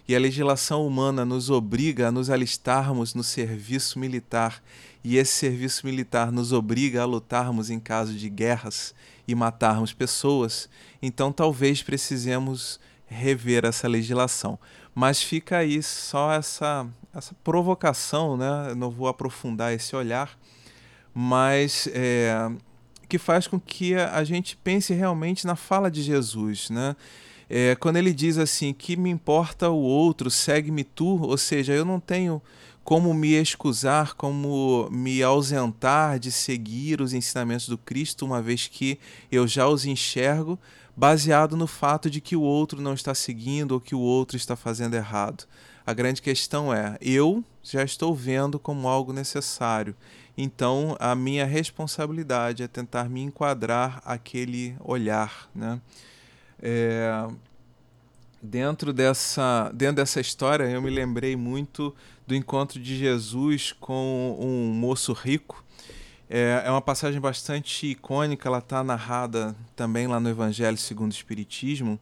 [0.07, 4.63] e a legislação humana nos obriga a nos alistarmos no serviço militar
[5.03, 8.95] e esse serviço militar nos obriga a lutarmos em caso de guerras
[9.27, 10.67] e matarmos pessoas,
[11.05, 14.57] então talvez precisemos rever essa legislação.
[14.93, 18.73] Mas fica aí só essa, essa provocação, né?
[18.75, 20.37] Não vou aprofundar esse olhar,
[21.13, 22.49] mas é,
[23.07, 26.95] que faz com que a gente pense realmente na fala de Jesus, né?
[27.49, 31.85] É, quando ele diz assim, que me importa o outro, segue-me tu, ou seja, eu
[31.85, 32.41] não tenho
[32.83, 38.99] como me excusar, como me ausentar de seguir os ensinamentos do Cristo, uma vez que
[39.31, 40.57] eu já os enxergo,
[40.95, 44.55] baseado no fato de que o outro não está seguindo ou que o outro está
[44.55, 45.45] fazendo errado.
[45.85, 49.95] A grande questão é: eu já estou vendo como algo necessário.
[50.37, 55.79] Então, a minha responsabilidade é tentar me enquadrar aquele olhar, né?
[56.61, 57.27] É,
[58.41, 61.95] dentro dessa dentro dessa história, eu me lembrei muito
[62.27, 65.64] do encontro de Jesus com um moço rico.
[66.29, 71.15] É, é uma passagem bastante icônica, ela está narrada também lá no Evangelho segundo o
[71.15, 71.99] Espiritismo,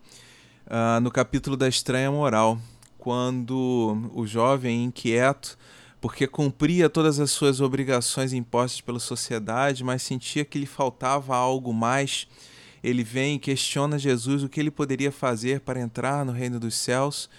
[0.67, 2.57] uh, no capítulo da estranha moral,
[2.97, 5.57] quando o jovem inquieto
[6.03, 11.73] porque cumpria todas as suas obrigações impostas pela sociedade, mas sentia que lhe faltava algo
[11.73, 12.27] mais.
[12.83, 16.75] Ele vem e questiona Jesus o que ele poderia fazer para entrar no reino dos
[16.75, 17.29] céus.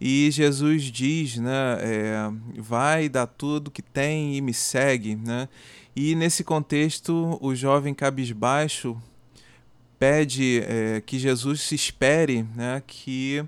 [0.00, 2.30] E Jesus diz, né, é,
[2.60, 5.48] vai, dá tudo que tem e me segue, né?
[5.96, 9.00] E nesse contexto, o jovem cabisbaixo
[9.98, 13.44] pede é, que Jesus se espere, né, que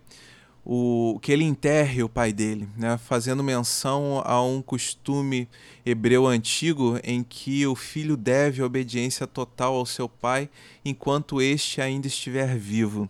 [0.64, 5.48] o, que ele enterre o pai dele, né, fazendo menção a um costume
[5.84, 10.48] hebreu antigo em que o filho deve obediência total ao seu pai
[10.84, 13.08] enquanto este ainda estiver vivo.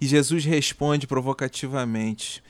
[0.00, 2.42] E Jesus responde provocativamente: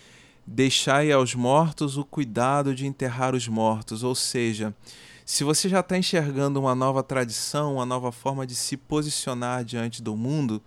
[0.50, 4.74] Deixai aos mortos o cuidado de enterrar os mortos, ou seja,
[5.24, 10.02] se você já está enxergando uma nova tradição, uma nova forma de se posicionar diante
[10.02, 10.62] do mundo,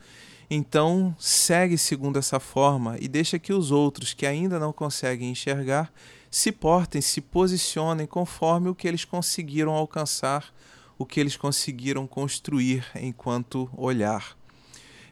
[0.53, 5.91] então, segue segundo essa forma e deixa que os outros que ainda não conseguem enxergar
[6.29, 10.53] se portem, se posicionem conforme o que eles conseguiram alcançar,
[10.95, 14.37] o que eles conseguiram construir enquanto olhar.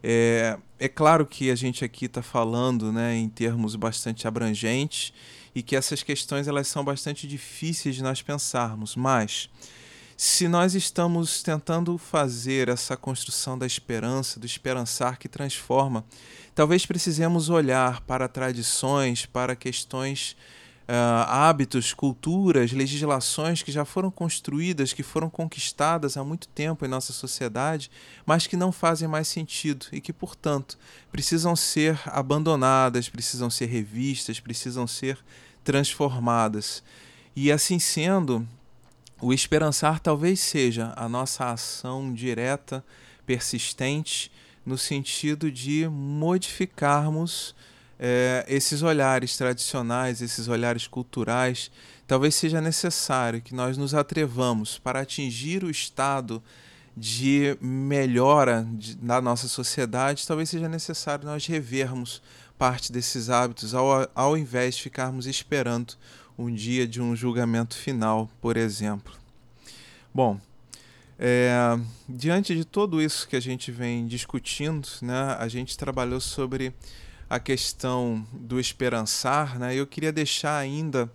[0.04, 5.14] É, é claro que a gente aqui está falando né, em termos bastante abrangentes
[5.54, 9.50] e que essas questões elas são bastante difíceis de nós pensarmos, mas
[10.22, 16.04] Se nós estamos tentando fazer essa construção da esperança, do esperançar que transforma,
[16.54, 20.36] talvez precisemos olhar para tradições, para questões
[21.28, 27.14] hábitos, culturas, legislações que já foram construídas, que foram conquistadas há muito tempo em nossa
[27.14, 27.92] sociedade,
[28.26, 30.80] mas que não fazem mais sentido e que, portanto,
[31.12, 35.20] precisam ser abandonadas, precisam ser revistas, precisam ser
[35.64, 36.82] transformadas.
[37.36, 38.48] E assim sendo,
[39.22, 42.84] o esperançar talvez seja a nossa ação direta,
[43.28, 44.32] persistente,
[44.66, 47.56] no sentido de modificarmos
[48.00, 51.70] é, esses olhares tradicionais, esses olhares culturais,
[52.08, 56.42] talvez seja necessário que nós nos atrevamos para atingir o estado
[56.96, 62.22] de melhora de, na nossa sociedade, talvez seja necessário nós revermos
[62.58, 65.94] parte desses hábitos ao, ao invés de ficarmos esperando
[66.38, 69.14] um dia de um julgamento final, por exemplo.
[70.14, 70.40] Bom,
[71.18, 71.78] é,
[72.08, 76.74] diante de tudo isso que a gente vem discutindo, né, a gente trabalhou sobre
[77.30, 81.12] a questão do esperançar, né, eu queria deixar ainda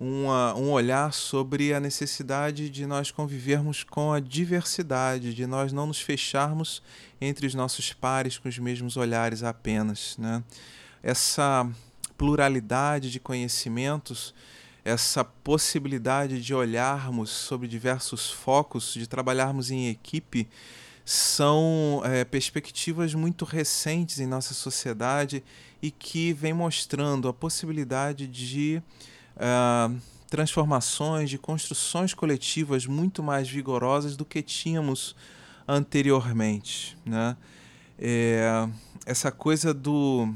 [0.00, 5.86] uma, um olhar sobre a necessidade de nós convivermos com a diversidade, de nós não
[5.86, 6.82] nos fecharmos
[7.20, 10.16] entre os nossos pares com os mesmos olhares apenas.
[10.16, 10.42] Né?
[11.02, 11.70] Essa
[12.16, 14.34] pluralidade de conhecimentos,
[14.82, 20.48] essa possibilidade de olharmos sobre diversos focos, de trabalharmos em equipe,
[21.12, 25.42] são é, perspectivas muito recentes em nossa sociedade
[25.82, 28.80] e que vem mostrando a possibilidade de
[29.34, 35.16] uh, transformações, de construções coletivas muito mais vigorosas do que tínhamos
[35.66, 36.96] anteriormente.
[37.04, 37.36] Né?
[37.98, 38.68] É,
[39.04, 40.32] essa coisa do,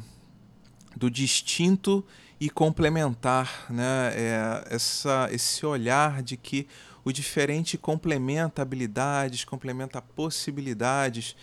[0.97, 2.05] do distinto
[2.41, 4.13] e complementar, né?
[4.13, 6.67] É, essa, esse olhar de que
[7.05, 11.37] o diferente complementa habilidades, complementa possibilidades,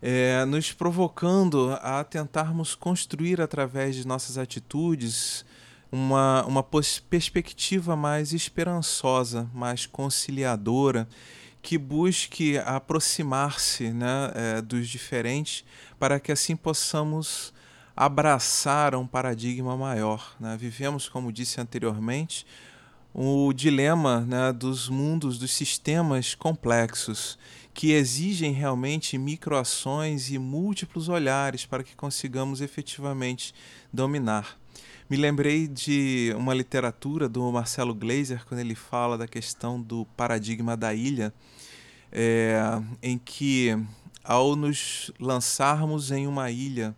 [0.00, 5.44] é, nos provocando a tentarmos construir através de nossas atitudes
[5.92, 11.08] uma, uma perspectiva mais esperançosa, mais conciliadora,
[11.60, 15.64] que busque aproximar-se né, é, dos diferentes
[15.98, 17.52] para que assim possamos
[17.94, 20.34] abraçar um paradigma maior.
[20.40, 20.56] Né?
[20.58, 22.46] Vivemos, como disse anteriormente,
[23.12, 27.38] o dilema né, dos mundos, dos sistemas complexos,
[27.74, 33.54] que exigem realmente microações e múltiplos olhares para que consigamos efetivamente
[33.92, 34.58] dominar.
[35.08, 40.76] Me lembrei de uma literatura do Marcelo Gleiser, quando ele fala da questão do paradigma
[40.76, 41.34] da ilha,
[42.12, 42.60] é,
[43.02, 43.76] em que,
[44.22, 46.94] ao nos lançarmos em uma ilha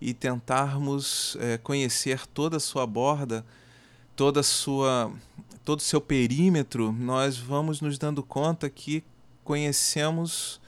[0.00, 3.44] e tentarmos é, conhecer toda a sua borda,
[4.16, 5.12] toda a sua
[5.64, 9.04] todo o seu perímetro, nós vamos nos dando conta que
[9.44, 10.60] conhecemos,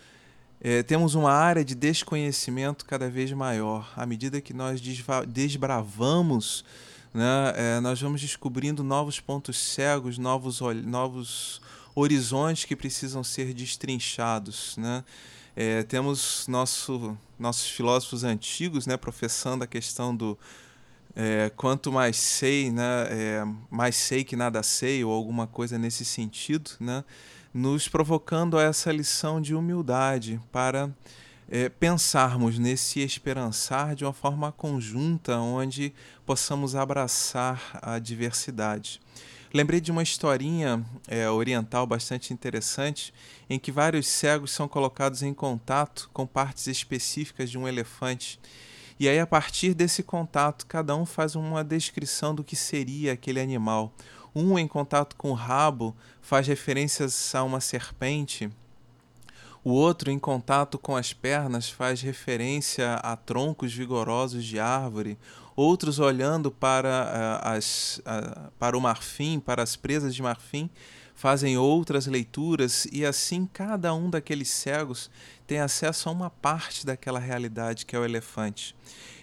[0.60, 3.92] é, temos uma área de desconhecimento cada vez maior.
[3.96, 4.80] À medida que nós
[5.26, 6.64] desbravamos,
[7.12, 11.60] né, é, nós vamos descobrindo novos pontos cegos, novos, novos
[11.94, 14.76] horizontes que precisam ser destrinchados.
[14.76, 15.04] Né?
[15.54, 20.38] É, temos nosso, nossos filósofos antigos né, professando a questão do
[21.14, 26.04] é, quanto mais sei, né, é, mais sei que nada sei, ou alguma coisa nesse
[26.04, 27.04] sentido, né,
[27.52, 30.90] nos provocando a essa lição de humildade para
[31.50, 35.92] é, pensarmos nesse esperançar de uma forma conjunta, onde
[36.24, 39.00] possamos abraçar a diversidade.
[39.52, 43.12] Lembrei de uma historinha é, oriental bastante interessante,
[43.50, 48.40] em que vários cegos são colocados em contato com partes específicas de um elefante
[49.02, 53.40] e aí, a partir desse contato, cada um faz uma descrição do que seria aquele
[53.40, 53.92] animal.
[54.32, 58.48] Um, em contato com o rabo, faz referências a uma serpente.
[59.64, 65.18] O outro, em contato com as pernas, faz referência a troncos vigorosos de árvore.
[65.56, 70.70] Outros, olhando para, uh, as, uh, para o marfim, para as presas de marfim,
[71.14, 75.10] fazem outras leituras, e assim cada um daqueles cegos
[75.46, 78.74] tem acesso a uma parte daquela realidade que é o elefante.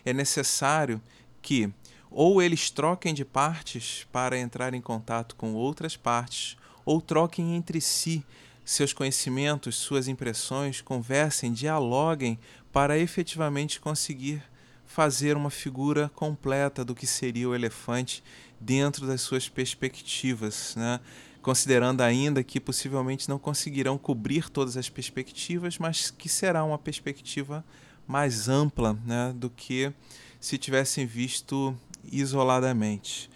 [0.05, 1.01] É necessário
[1.41, 1.71] que
[2.11, 7.79] ou eles troquem de partes para entrar em contato com outras partes, ou troquem entre
[7.79, 8.25] si
[8.65, 12.37] seus conhecimentos, suas impressões, conversem, dialoguem
[12.71, 14.43] para efetivamente conseguir
[14.85, 18.23] fazer uma figura completa do que seria o elefante
[18.59, 20.75] dentro das suas perspectivas.
[20.75, 20.99] Né?
[21.41, 27.63] Considerando ainda que possivelmente não conseguirão cobrir todas as perspectivas, mas que será uma perspectiva
[28.07, 29.93] mais ampla né, do que
[30.39, 31.77] se tivessem visto
[32.11, 33.29] isoladamente.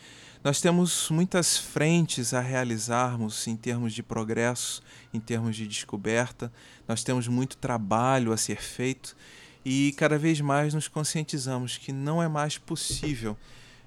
[0.43, 4.83] Nós temos muitas frentes a realizarmos em termos de progresso,
[5.13, 6.51] em termos de descoberta,
[6.85, 9.15] nós temos muito trabalho a ser feito
[9.63, 13.37] e cada vez mais nos conscientizamos que não é mais possível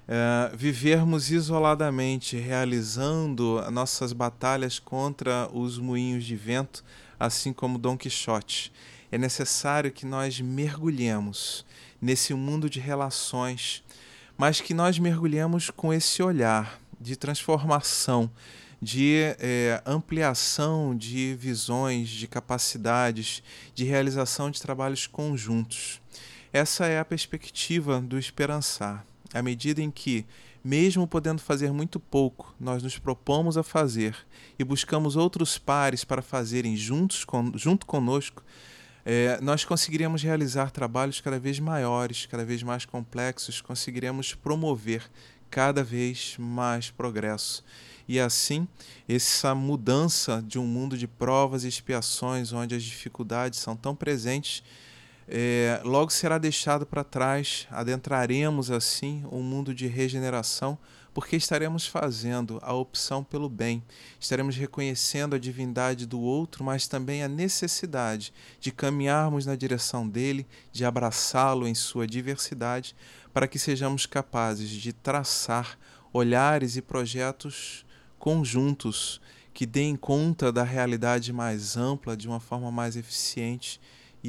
[0.07, 6.83] uh, vivermos isoladamente, realizando nossas batalhas contra os moinhos de vento,
[7.19, 8.71] assim como Dom Quixote.
[9.11, 11.65] É necessário que nós mergulhemos
[12.01, 13.83] nesse mundo de relações
[14.37, 18.29] mas que nós mergulhemos com esse olhar de transformação,
[18.79, 23.41] de é, ampliação de visões, de capacidades,
[23.73, 25.99] de realização de trabalhos conjuntos.
[26.53, 29.03] Essa é a perspectiva do esperançar.
[29.33, 30.25] À medida em que,
[30.63, 34.15] mesmo podendo fazer muito pouco, nós nos propomos a fazer
[34.57, 37.25] e buscamos outros pares para fazerem juntos,
[37.55, 38.43] junto conosco,
[39.05, 45.09] é, nós conseguiríamos realizar trabalhos cada vez maiores, cada vez mais complexos, conseguiríamos promover
[45.49, 47.63] cada vez mais progresso.
[48.07, 48.67] E assim,
[49.07, 54.63] essa mudança de um mundo de provas e expiações, onde as dificuldades são tão presentes,
[55.27, 57.67] é, logo será deixado para trás.
[57.69, 60.77] Adentraremos assim um mundo de regeneração
[61.13, 63.83] porque estaremos fazendo a opção pelo bem,
[64.19, 70.45] estaremos reconhecendo a divindade do outro, mas também a necessidade de caminharmos na direção dele,
[70.71, 72.95] de abraçá-lo em sua diversidade,
[73.33, 75.79] para que sejamos capazes de traçar
[76.13, 77.83] olhares e projetos
[78.19, 79.19] conjuntos
[79.55, 83.81] que deem conta da realidade mais ampla de uma forma mais eficiente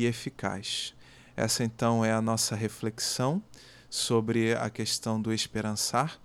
[0.03, 0.95] e eficaz.
[1.37, 3.43] Essa então é a nossa reflexão
[3.89, 6.19] sobre a questão do esperançar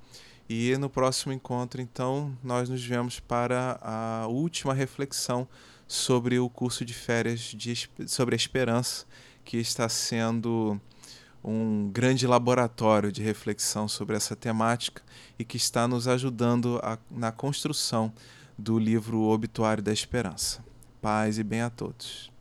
[0.49, 5.47] e no próximo encontro, então, nós nos vemos para a última reflexão
[5.87, 9.05] sobre o curso de férias de, sobre a esperança,
[9.45, 10.79] que está sendo
[11.43, 15.01] um grande laboratório de reflexão sobre essa temática
[15.37, 18.13] e que está nos ajudando a, na construção
[18.57, 20.63] do livro Obituário da Esperança.
[21.01, 22.32] Paz e bem a todos.